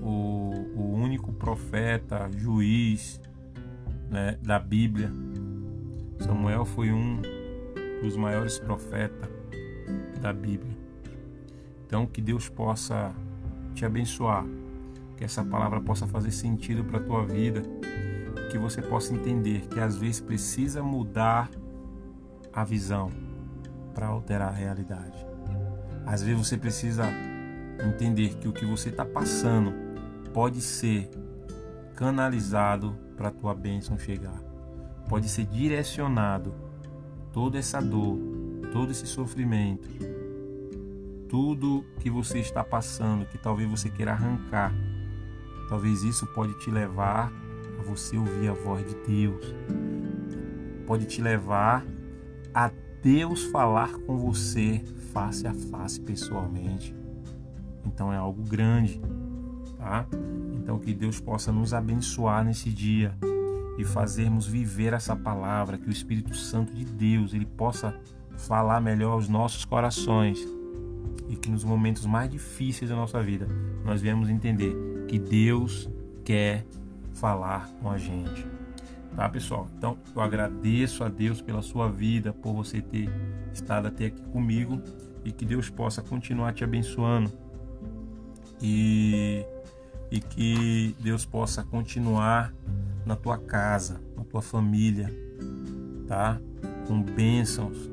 o, 0.00 0.50
o 0.74 0.92
único 0.94 1.30
profeta, 1.32 2.30
juiz, 2.34 3.20
né, 4.10 4.38
da 4.42 4.58
Bíblia. 4.58 5.10
Samuel 6.20 6.64
foi 6.64 6.92
um 6.92 7.20
dos 8.02 8.16
maiores 8.16 8.58
profetas 8.58 9.28
da 10.20 10.32
Bíblia. 10.32 10.76
Então, 11.86 12.06
que 12.06 12.20
Deus 12.20 12.48
possa 12.48 13.14
te 13.74 13.84
abençoar, 13.84 14.44
que 15.16 15.24
essa 15.24 15.44
palavra 15.44 15.80
possa 15.80 16.06
fazer 16.06 16.30
sentido 16.30 16.84
para 16.84 16.98
a 16.98 17.02
tua 17.02 17.24
vida, 17.24 17.62
que 18.50 18.58
você 18.58 18.80
possa 18.80 19.12
entender 19.14 19.66
que 19.68 19.80
às 19.80 19.96
vezes 19.96 20.20
precisa 20.20 20.82
mudar 20.82 21.50
a 22.52 22.64
visão 22.64 23.10
para 23.94 24.06
alterar 24.06 24.48
a 24.48 24.52
realidade. 24.52 25.26
Às 26.06 26.22
vezes 26.22 26.46
você 26.46 26.56
precisa 26.56 27.04
entender 27.84 28.34
que 28.36 28.48
o 28.48 28.52
que 28.52 28.64
você 28.64 28.88
está 28.88 29.04
passando 29.04 29.72
pode 30.32 30.60
ser 30.60 31.10
canalizado 31.94 32.96
para 33.16 33.28
a 33.28 33.30
tua 33.30 33.54
bênção 33.54 33.98
chegar. 33.98 34.40
Pode 35.08 35.28
ser 35.28 35.44
direcionado 35.46 36.54
toda 37.32 37.58
essa 37.58 37.80
dor, 37.80 38.18
todo 38.72 38.90
esse 38.90 39.06
sofrimento, 39.06 39.88
tudo 41.28 41.84
que 42.00 42.08
você 42.08 42.38
está 42.38 42.62
passando, 42.62 43.26
que 43.26 43.38
talvez 43.38 43.68
você 43.68 43.90
queira 43.90 44.12
arrancar. 44.12 44.72
Talvez 45.68 46.02
isso 46.02 46.26
pode 46.28 46.56
te 46.60 46.70
levar 46.70 47.32
a 47.78 47.82
você 47.82 48.16
ouvir 48.16 48.48
a 48.48 48.52
voz 48.52 48.86
de 48.86 48.94
Deus. 49.06 49.54
Pode 50.86 51.06
te 51.06 51.20
levar 51.20 51.84
a 52.54 52.70
Deus 53.02 53.44
falar 53.44 53.92
com 54.06 54.16
você 54.16 54.82
face 55.12 55.46
a 55.46 55.54
face 55.54 56.00
pessoalmente. 56.00 56.94
Então 57.84 58.12
é 58.12 58.16
algo 58.16 58.42
grande, 58.42 59.00
tá? 59.76 60.06
Então 60.64 60.78
que 60.78 60.94
Deus 60.94 61.20
possa 61.20 61.52
nos 61.52 61.74
abençoar 61.74 62.42
nesse 62.42 62.70
dia 62.70 63.14
e 63.76 63.84
fazermos 63.84 64.46
viver 64.46 64.94
essa 64.94 65.14
palavra, 65.14 65.76
que 65.76 65.88
o 65.88 65.92
Espírito 65.92 66.34
Santo 66.34 66.72
de 66.72 66.86
Deus 66.86 67.34
ele 67.34 67.44
possa 67.44 67.94
falar 68.38 68.80
melhor 68.80 69.12
aos 69.12 69.28
nossos 69.28 69.66
corações 69.66 70.38
e 71.28 71.36
que 71.36 71.50
nos 71.50 71.64
momentos 71.64 72.06
mais 72.06 72.30
difíceis 72.30 72.88
da 72.90 72.96
nossa 72.96 73.22
vida 73.22 73.46
nós 73.84 74.00
venhamos 74.00 74.30
entender 74.30 74.74
que 75.06 75.18
Deus 75.18 75.88
quer 76.24 76.64
falar 77.12 77.68
com 77.82 77.90
a 77.90 77.98
gente. 77.98 78.46
Tá, 79.14 79.28
pessoal? 79.28 79.68
Então, 79.76 79.98
eu 80.16 80.20
agradeço 80.20 81.04
a 81.04 81.08
Deus 81.08 81.40
pela 81.40 81.62
sua 81.62 81.88
vida, 81.88 82.32
por 82.32 82.52
você 82.54 82.80
ter 82.80 83.08
estado 83.52 83.86
até 83.86 84.06
aqui 84.06 84.20
comigo 84.22 84.80
e 85.24 85.30
que 85.30 85.44
Deus 85.44 85.70
possa 85.70 86.02
continuar 86.02 86.52
te 86.52 86.64
abençoando. 86.64 87.32
E 88.60 89.46
e 90.14 90.20
que 90.20 90.94
Deus 91.00 91.26
possa 91.26 91.64
continuar 91.64 92.54
na 93.04 93.16
tua 93.16 93.36
casa, 93.36 94.00
na 94.16 94.22
tua 94.22 94.40
família, 94.40 95.12
tá? 96.06 96.40
Com 96.86 97.02
bênçãos, 97.02 97.90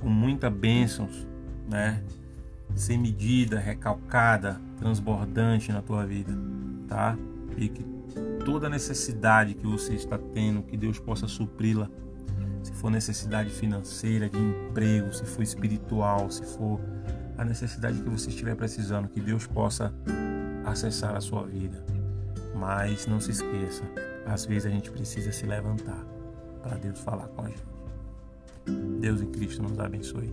com 0.00 0.08
muita 0.08 0.50
bênçãos, 0.50 1.28
né? 1.70 2.02
Sem 2.74 2.98
medida, 2.98 3.60
recalcada, 3.60 4.60
transbordante 4.80 5.70
na 5.70 5.80
tua 5.80 6.04
vida, 6.04 6.36
tá? 6.88 7.16
E 7.56 7.68
que 7.68 7.86
toda 8.44 8.68
necessidade 8.68 9.54
que 9.54 9.64
você 9.64 9.94
está 9.94 10.18
tendo, 10.18 10.64
que 10.64 10.76
Deus 10.76 10.98
possa 10.98 11.28
supri-la. 11.28 11.88
Se 12.64 12.72
for 12.72 12.90
necessidade 12.90 13.50
financeira, 13.50 14.28
de 14.28 14.36
emprego, 14.36 15.14
se 15.14 15.24
for 15.24 15.42
espiritual, 15.42 16.28
se 16.28 16.44
for 16.44 16.80
a 17.36 17.44
necessidade 17.44 18.02
que 18.02 18.10
você 18.10 18.30
estiver 18.30 18.56
precisando, 18.56 19.08
que 19.08 19.20
Deus 19.20 19.46
possa 19.46 19.94
acessar 20.68 21.16
a 21.16 21.20
sua 21.20 21.44
vida. 21.46 21.84
Mas 22.54 23.06
não 23.06 23.20
se 23.20 23.30
esqueça, 23.30 23.84
às 24.26 24.44
vezes 24.44 24.66
a 24.66 24.70
gente 24.70 24.90
precisa 24.90 25.32
se 25.32 25.46
levantar 25.46 26.04
para 26.62 26.76
Deus 26.76 26.98
falar 27.00 27.28
com 27.28 27.42
a 27.42 27.48
gente. 27.48 27.66
Deus 29.00 29.20
em 29.22 29.30
Cristo 29.30 29.62
nos 29.62 29.78
abençoe. 29.78 30.30